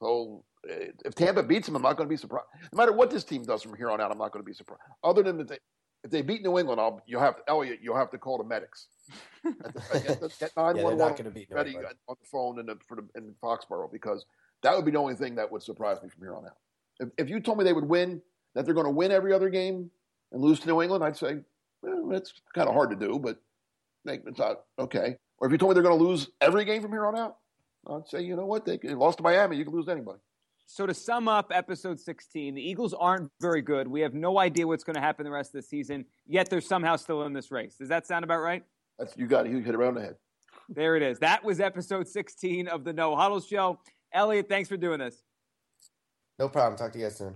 [0.00, 2.46] So eh, if Tampa beats them, I'm not going to be surprised.
[2.72, 4.54] No matter what this team does from here on out, I'm not going to be
[4.54, 4.82] surprised.
[5.02, 5.58] Other than if they,
[6.02, 7.80] if they beat New England, I'll, you'll have to, Eliot.
[7.82, 8.88] You'll have to call the medics.
[9.44, 11.14] Get nine one one
[11.50, 14.26] ready on the phone in, the, for the, in Foxborough because
[14.62, 16.56] that would be the only thing that would surprise me from here on out.
[17.00, 18.22] If, if you told me they would win,
[18.54, 19.90] that they're going to win every other game
[20.34, 21.38] and lose to New England, I'd say
[21.82, 23.38] well, it's kind of hard to do, but
[24.04, 25.16] it's not okay.
[25.38, 27.36] Or if you told me they're going to lose every game from here on out,
[27.88, 28.66] I'd say, you know what?
[28.66, 29.56] They, they lost to Miami.
[29.56, 30.18] You can lose to anybody.
[30.66, 33.86] So to sum up episode 16, the Eagles aren't very good.
[33.86, 36.60] We have no idea what's going to happen the rest of the season, yet they're
[36.60, 37.76] somehow still in this race.
[37.76, 38.64] Does that sound about right?
[38.98, 39.52] That's you got it.
[39.52, 40.16] You hit around the head.
[40.68, 41.18] There it is.
[41.18, 43.78] That was episode 16 of the No Huddle Show.
[44.12, 45.22] Eliot, thanks for doing this.
[46.38, 46.78] No problem.
[46.78, 47.34] Talk to you guys soon.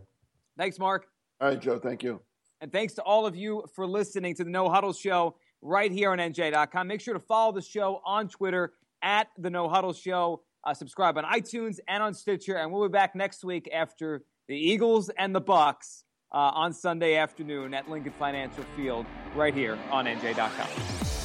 [0.57, 1.07] Thanks, Mark.
[1.41, 1.79] All right, Joe.
[1.79, 2.21] Thank you.
[2.61, 6.11] And thanks to all of you for listening to the No Huddle Show right here
[6.11, 6.87] on NJ.com.
[6.87, 10.43] Make sure to follow the show on Twitter at the No Huddle Show.
[10.65, 14.57] Uh, subscribe on iTunes and on Stitcher, and we'll be back next week after the
[14.57, 20.07] Eagles and the Bucks uh, on Sunday afternoon at Lincoln Financial Field right here on
[20.07, 21.18] NJ.com.